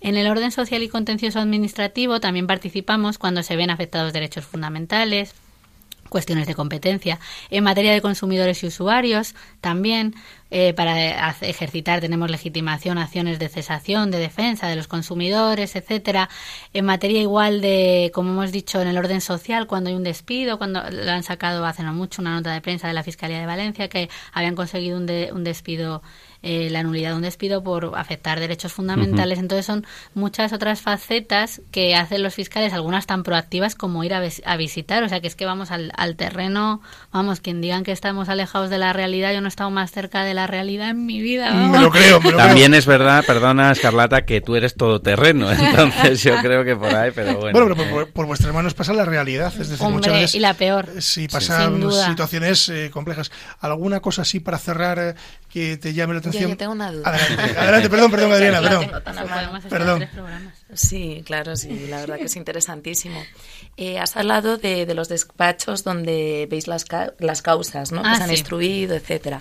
[0.00, 5.34] En el orden social y contencioso administrativo también participamos cuando se ven afectados derechos fundamentales,
[6.08, 7.18] cuestiones de competencia.
[7.50, 10.14] En materia de consumidores y usuarios, también
[10.50, 16.28] eh, para ejercitar tenemos legitimación, acciones de cesación, de defensa de los consumidores, etcétera.
[16.72, 20.58] En materia igual de, como hemos dicho, en el orden social, cuando hay un despido,
[20.58, 23.46] cuando lo han sacado hace no mucho una nota de prensa de la Fiscalía de
[23.46, 26.02] Valencia que habían conseguido un, un despido
[26.48, 29.40] eh, la nulidad de un despido por afectar derechos fundamentales.
[29.40, 29.84] Entonces son
[30.14, 35.02] muchas otras facetas que hacen los fiscales, algunas tan proactivas como ir a, visitar.
[35.02, 36.80] O sea, que es que vamos al, terreno,
[37.10, 40.22] vamos, quien digan que estamos alejados de la realidad, yo no he estado más cerca
[40.22, 41.52] de la realidad en mi vida.
[41.52, 45.50] Me lo creo, También es verdad, perdona, Escarlata, que tú eres todoterreno.
[45.52, 47.58] Entonces yo creo que por ahí, pero bueno.
[47.58, 49.52] Bueno, pero por, por, vuestras manos pasa la realidad.
[49.58, 50.86] Es decir, muchas veces, y la peor.
[51.00, 53.32] Sí, pasan situaciones eh, complejas.
[53.58, 55.14] ¿Alguna cosa así para cerrar eh,
[55.48, 56.35] que te llame la atención?
[56.40, 57.10] Yo, tengo una duda.
[57.10, 58.90] Adelante, perdón, perdón, Adriana, perdón.
[59.68, 60.08] perdón.
[60.74, 63.22] Sí, claro, sí, la verdad que es interesantísimo.
[63.76, 66.84] Eh, has hablado de, de, los despachos donde veis las,
[67.18, 68.02] las causas ¿no?
[68.02, 69.40] que ah, se han instruido, etcétera.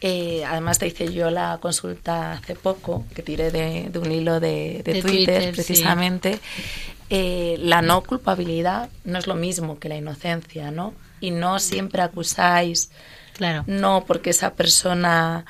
[0.00, 4.82] Eh, además te hice yo la consulta hace poco, que tiré de, un hilo de,
[5.02, 6.40] Twitter, precisamente.
[7.08, 10.92] Eh, la no culpabilidad no es lo mismo que la inocencia, ¿no?
[11.20, 12.90] Y no siempre acusáis
[13.36, 13.64] Claro.
[13.66, 15.44] No porque esa persona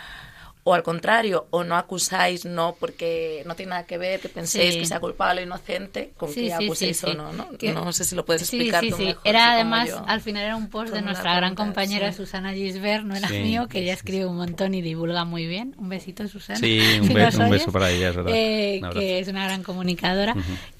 [0.69, 4.75] o al contrario, o no acusáis no porque no tiene nada que ver que penséis
[4.75, 7.47] que sea culpable o inocente con que acuséis o no, ¿no?
[7.73, 10.93] no sé si lo puedes explicar tú mejor, Era además, al final era un post
[10.93, 14.83] de nuestra gran compañera Susana Gisbert, no era mío, que ella escribe un montón y
[14.83, 15.77] divulga muy bien.
[15.79, 16.59] Un besito, Susana.
[16.59, 18.33] Sí, un, beso, para ella, es verdad.
[18.35, 20.35] Eh, que es una gran comunicadora.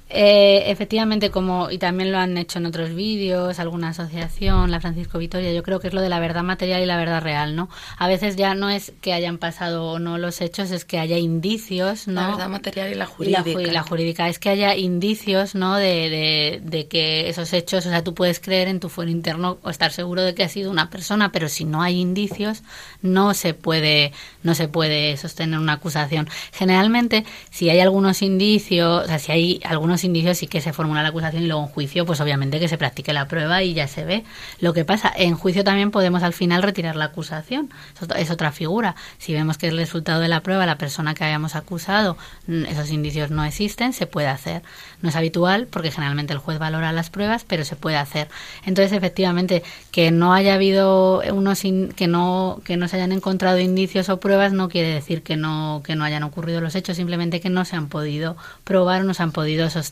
[0.09, 5.19] Eh, efectivamente, como y también lo han hecho en otros vídeos, alguna asociación, la Francisco
[5.19, 7.69] Vitoria, yo creo que es lo de la verdad material y la verdad real, ¿no?
[7.99, 11.19] A veces ya no es que hayan pasado o no los hechos, es que haya
[11.19, 12.21] indicios, ¿no?
[12.21, 13.43] La verdad material y la jurídica.
[13.51, 15.75] Y la, jurídica es que haya indicios, ¿no?
[15.75, 19.71] De, de, que esos hechos, o sea, tú puedes creer en tu fuero interno o
[19.71, 22.63] estar seguro de que ha sido una persona, pero si no hay indicios,
[23.03, 24.13] no se puede,
[24.45, 26.29] no se puede sostener una acusación.
[26.53, 31.03] Generalmente, si hay algunos indicios, o sea, si hay algunos indicios y que se formula
[31.03, 33.89] la acusación y luego en juicio, pues obviamente que se practique la prueba y ya
[33.89, 34.25] se ve
[34.61, 35.13] lo que pasa.
[35.17, 37.71] En juicio también podemos al final retirar la acusación.
[38.17, 38.97] Es otra figura.
[39.19, 42.17] Si vemos que el resultado de la prueba, la persona que habíamos acusado,
[42.47, 44.63] mm, esos indicios no existen, se puede hacer.
[45.03, 48.29] No es habitual porque generalmente el juez valora las pruebas, pero se puede hacer.
[48.65, 51.63] Entonces, efectivamente, que no haya habido unos
[51.97, 55.83] que no que no se hayan encontrado indicios o pruebas no quiere decir que no
[55.85, 59.23] que no hayan ocurrido los hechos, simplemente que no se han podido probar no se
[59.23, 59.86] han podido sostener.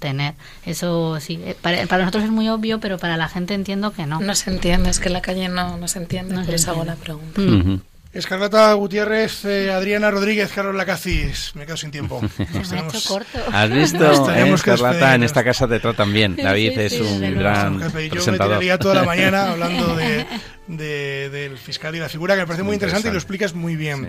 [0.67, 4.21] Eso sí, eh, para, nosotros es muy obvio, pero para la gente entiendo que no.
[4.21, 6.71] No se entiende, es que en la calle no, no se entiende, no por eso
[6.71, 7.41] hago la pregunta.
[8.15, 11.51] Escarlata Gutiérrez, eh, Adriana Rodríguez, Carlos Lacacis.
[11.57, 12.21] Me quedo sin tiempo.
[12.55, 13.41] Nos corto.
[13.51, 14.31] ¿Has visto?
[14.31, 16.37] Eh, Escarlata, en esta casa te tratan bien.
[16.37, 18.63] David es un gran presentador.
[18.63, 20.27] Yo me toda la mañana hablando de,
[20.67, 23.77] de, del fiscal y la figura, que me parece muy, interesante, y lo explicas muy
[23.77, 24.09] bien.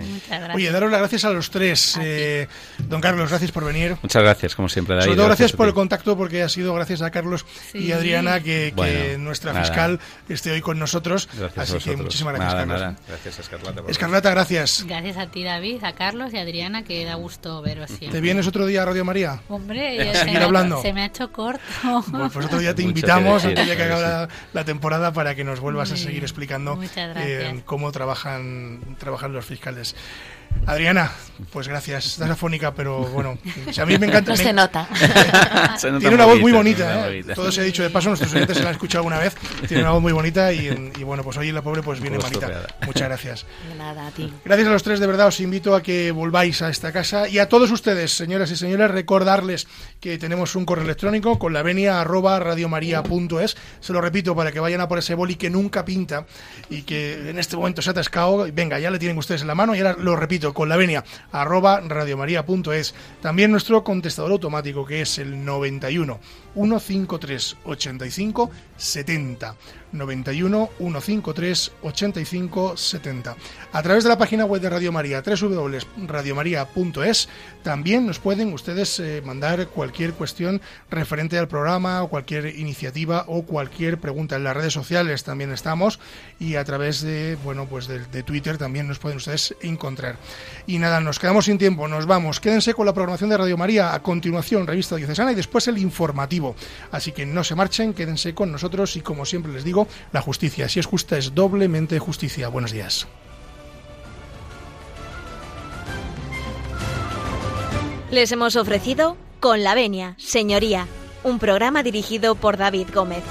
[0.54, 1.98] Oye, daros las gracias a los tres.
[2.00, 2.48] Eh,
[2.88, 3.96] don Carlos, gracias por venir.
[4.02, 5.06] Muchas gracias, como siempre, David.
[5.06, 7.44] Sobre todo gracias, por el contacto, porque ha sido gracias a Carlos
[7.74, 11.28] y Adriana que, nuestra fiscal esté hoy con nosotros.
[11.36, 12.80] Gracias Así que muchísimas gracias, Carlos.
[12.80, 12.96] Nada.
[13.08, 13.82] Gracias, Escarlata.
[13.88, 14.84] Escarlata, gracias.
[14.86, 18.10] Gracias a ti, David, a Carlos y a Adriana, que da gusto veros siempre.
[18.10, 19.40] ¿Te vienes otro día a Radio María?
[19.48, 20.80] Hombre, se, me hablando.
[20.80, 21.60] se me ha hecho corto.
[22.32, 25.92] pues otro día te invitamos, antes de que acabe la, temporada, para que nos vuelvas
[25.92, 26.45] a seguir explicando
[27.16, 29.94] eh, cómo trabajan, trabajan los fiscales.
[30.64, 31.12] Adriana,
[31.52, 32.06] pues gracias.
[32.06, 33.38] Estás afónica, pero bueno,
[33.78, 34.32] a mí me encanta.
[34.32, 34.88] No se, nota.
[35.80, 37.24] Tiene una voz muy bonita, ¿eh?
[37.34, 39.34] Todo se ha dicho de paso, nuestros oyentes se la han escuchado alguna vez.
[39.68, 42.66] Tiene una voz muy bonita y, bueno, pues hoy la pobre pues viene malita.
[42.86, 43.46] Muchas gracias.
[43.76, 44.32] nada, a ti.
[44.44, 47.38] Gracias a los tres, de verdad, os invito a que volváis a esta casa y
[47.38, 49.66] a todos ustedes, señoras y señores, recordarles
[50.00, 53.56] que tenemos un correo electrónico con la venia arroba radiomaria.es.
[53.80, 56.26] Se lo repito para que vayan a por ese boli que nunca pinta
[56.70, 58.46] y que en este momento se ha atascado.
[58.52, 61.04] Venga, ya le tienen ustedes en la mano y ahora lo repito con la venia,
[61.32, 62.94] arroba radiomaria.es.
[63.20, 66.18] También nuestro contestador automático, que es el 91
[66.54, 69.56] 153 85 70.
[69.92, 73.36] 91 153 85 70.
[73.72, 77.28] A través de la página web de Radio María, www.radiomaria.es,
[77.62, 80.60] también nos pueden ustedes eh, mandar cualquier cuestión
[80.90, 84.36] referente al programa o cualquier iniciativa o cualquier pregunta.
[84.36, 85.98] En las redes sociales también estamos
[86.38, 90.16] y a través de, bueno, pues de, Twitter también nos pueden ustedes encontrar.
[90.66, 92.40] Y nada, nos quedamos sin tiempo, nos vamos.
[92.40, 93.94] Quédense con la programación de Radio María.
[93.94, 96.54] A continuación, revista diocesana y después el informativo.
[96.90, 98.50] Así que no se marchen, quédense con
[98.96, 102.48] y como siempre les digo, la justicia, si es justa, es doblemente justicia.
[102.48, 103.06] Buenos días.
[108.10, 110.86] Les hemos ofrecido Con la Venia, Señoría,
[111.24, 113.24] un programa dirigido por David Gómez.